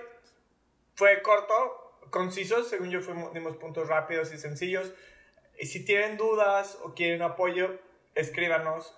fue 0.95 1.21
corto, 1.21 1.97
conciso, 2.09 2.63
según 2.63 2.89
yo 2.89 3.01
fuimos, 3.01 3.33
dimos 3.33 3.55
puntos 3.57 3.87
rápidos 3.87 4.33
y 4.33 4.37
sencillos. 4.37 4.93
Y 5.59 5.65
si 5.65 5.83
tienen 5.83 6.17
dudas 6.17 6.77
o 6.83 6.93
quieren 6.93 7.21
apoyo, 7.21 7.79
escríbanos 8.15 8.95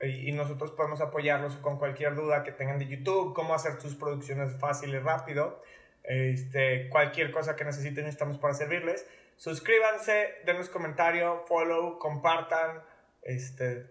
y 0.00 0.32
nosotros 0.32 0.72
podemos 0.72 1.00
apoyarlos 1.00 1.56
con 1.56 1.78
cualquier 1.78 2.14
duda 2.14 2.42
que 2.42 2.52
tengan 2.52 2.78
de 2.78 2.86
YouTube, 2.86 3.34
cómo 3.34 3.54
hacer 3.54 3.78
tus 3.78 3.94
producciones 3.94 4.52
fácil 4.58 4.90
y 4.94 4.98
rápido. 4.98 5.62
Este, 6.02 6.88
cualquier 6.90 7.30
cosa 7.30 7.56
que 7.56 7.64
necesiten 7.64 8.06
estamos 8.06 8.38
para 8.38 8.54
servirles. 8.54 9.06
Suscríbanse, 9.36 10.36
denos 10.44 10.68
comentario, 10.68 11.44
follow, 11.46 11.98
compartan. 11.98 12.82
Este, 13.22 13.86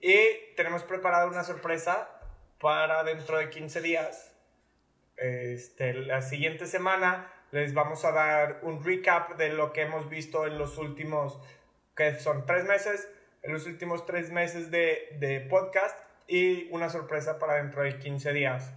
y 0.00 0.54
tenemos 0.56 0.82
preparada 0.82 1.26
una 1.26 1.44
sorpresa 1.44 2.08
para 2.60 3.04
dentro 3.04 3.38
de 3.38 3.50
15 3.50 3.80
días. 3.80 4.34
Este, 5.16 5.92
la 5.94 6.22
siguiente 6.22 6.66
semana 6.66 7.32
les 7.50 7.74
vamos 7.74 8.04
a 8.04 8.12
dar 8.12 8.60
un 8.62 8.84
recap 8.84 9.36
de 9.36 9.50
lo 9.50 9.72
que 9.72 9.82
hemos 9.82 10.08
visto 10.08 10.46
en 10.46 10.58
los 10.58 10.78
últimos, 10.78 11.40
que 11.96 12.14
son 12.18 12.46
tres 12.46 12.64
meses, 12.64 13.08
en 13.42 13.52
los 13.52 13.66
últimos 13.66 14.06
tres 14.06 14.30
meses 14.30 14.70
de, 14.70 15.16
de 15.18 15.40
podcast 15.40 15.98
y 16.26 16.70
una 16.72 16.90
sorpresa 16.90 17.38
para 17.38 17.54
dentro 17.54 17.82
de 17.82 17.98
15 17.98 18.32
días. 18.32 18.72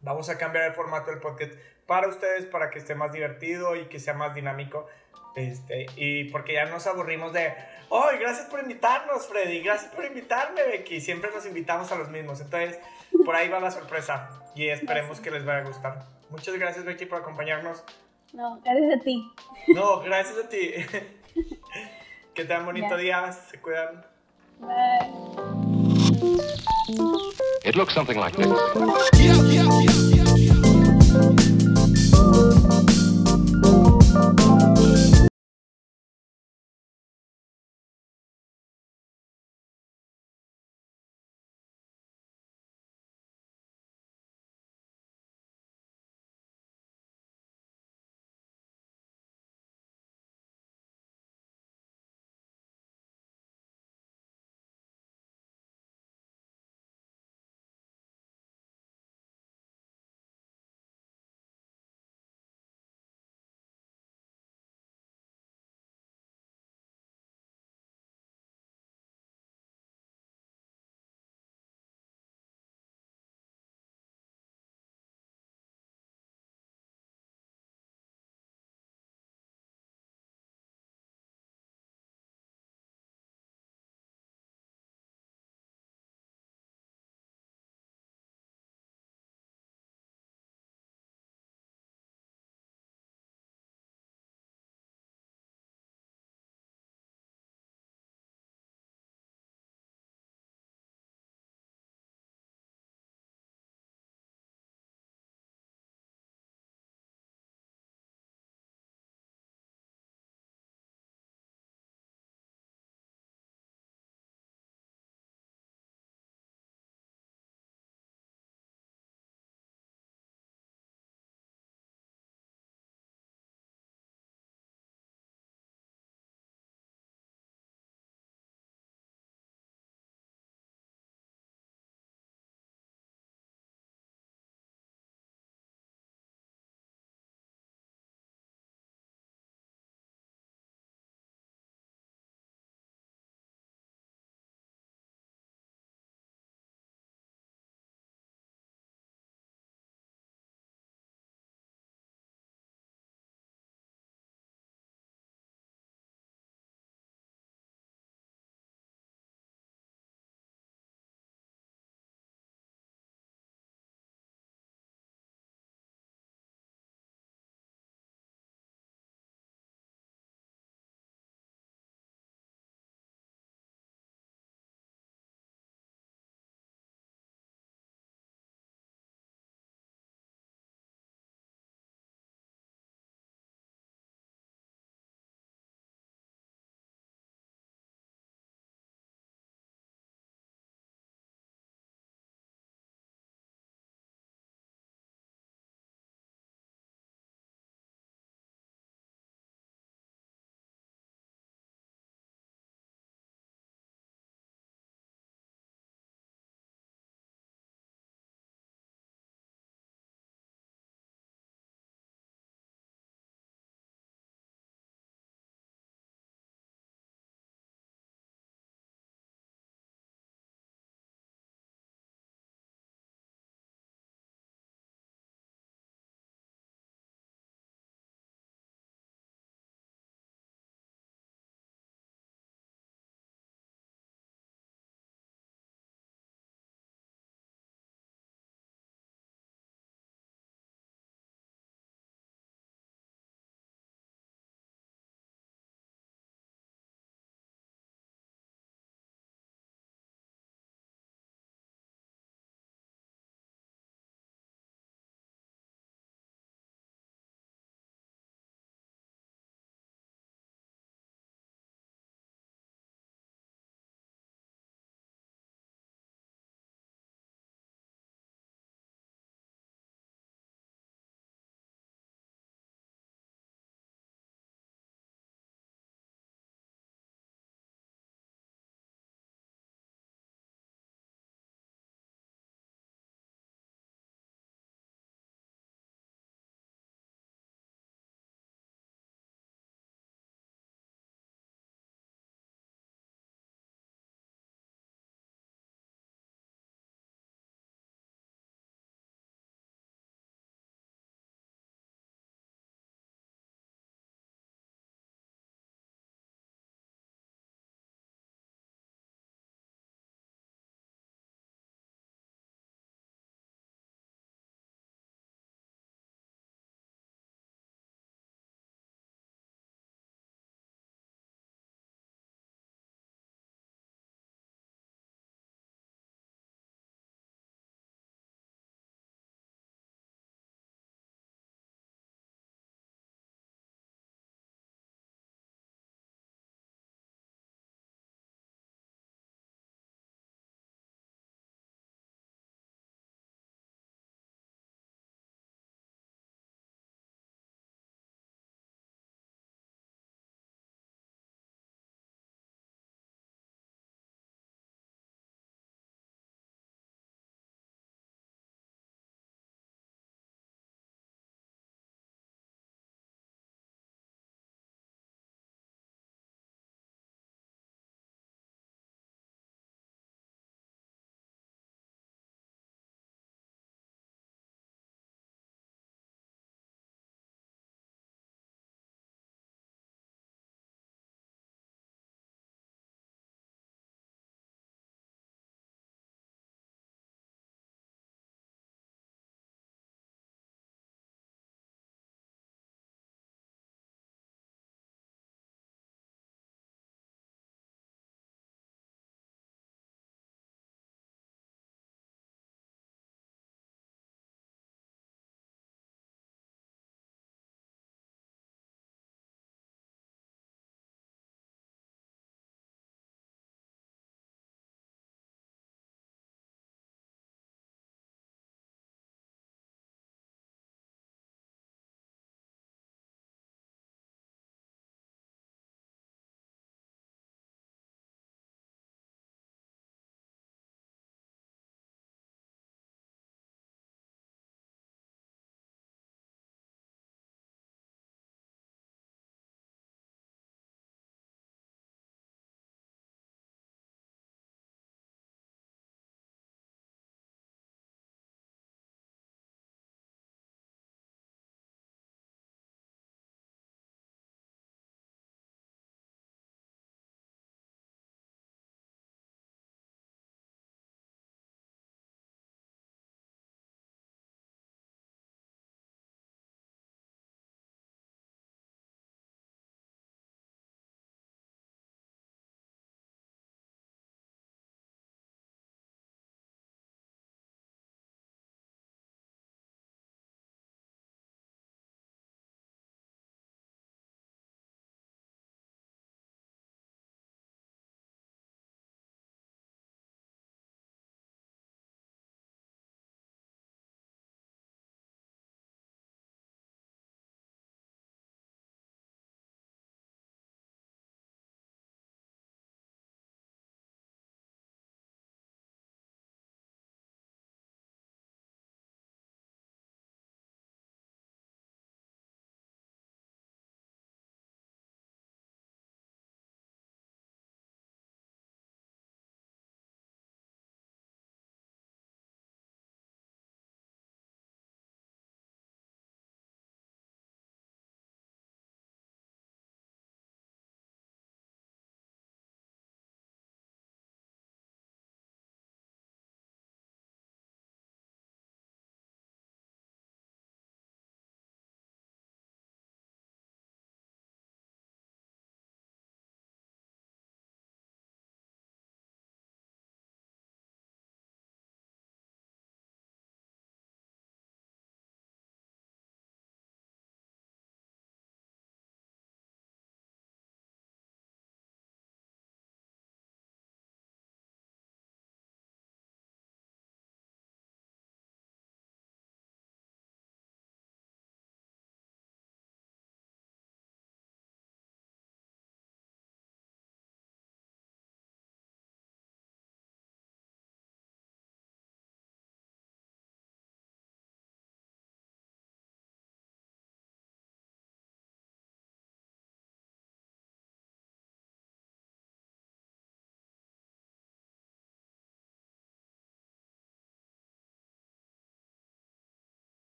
Vamos 0.00 0.28
a 0.28 0.36
cambiar 0.36 0.66
el 0.66 0.74
formato 0.74 1.10
del 1.10 1.20
podcast 1.20 1.54
para 1.86 2.08
ustedes, 2.08 2.44
para 2.46 2.70
que 2.70 2.78
esté 2.78 2.94
más 2.94 3.12
divertido 3.12 3.74
y 3.74 3.86
que 3.86 3.98
sea 3.98 4.14
más 4.14 4.34
dinámico. 4.34 4.86
Este, 5.34 5.86
y 5.96 6.24
porque 6.24 6.54
ya 6.54 6.66
nos 6.66 6.86
aburrimos 6.86 7.32
de, 7.32 7.52
oh, 7.88 8.06
gracias 8.18 8.46
por 8.46 8.60
invitarnos, 8.60 9.26
Freddy, 9.26 9.60
gracias 9.60 9.92
por 9.92 10.04
invitarme, 10.04 10.62
Becky. 10.62 11.00
Siempre 11.00 11.30
nos 11.34 11.44
invitamos 11.46 11.90
a 11.90 11.96
los 11.96 12.08
mismos. 12.08 12.40
Entonces, 12.40 12.78
por 13.24 13.34
ahí 13.34 13.48
va 13.48 13.60
la 13.60 13.70
sorpresa 13.70 14.30
y 14.54 14.68
esperemos 14.68 15.20
que 15.20 15.30
les 15.30 15.44
vaya 15.44 15.60
a 15.60 15.64
gustar. 15.64 16.04
Muchas 16.30 16.54
gracias, 16.54 16.84
Becky, 16.84 17.06
por 17.06 17.20
acompañarnos. 17.20 17.84
No, 18.32 18.60
gracias 18.64 19.00
a 19.00 19.04
ti. 19.04 19.32
No, 19.68 20.00
gracias 20.00 20.44
a 20.44 20.48
ti. 20.48 20.72
que 22.34 22.44
tengan 22.44 22.66
bonito 22.66 22.96
día, 22.96 23.32
se 23.32 23.60
cuidan. 23.60 24.04
Bye. 24.60 25.44
It 27.64 27.76
looks 27.76 27.94
something 27.94 28.18
like 28.18 28.36
this. 28.36 28.48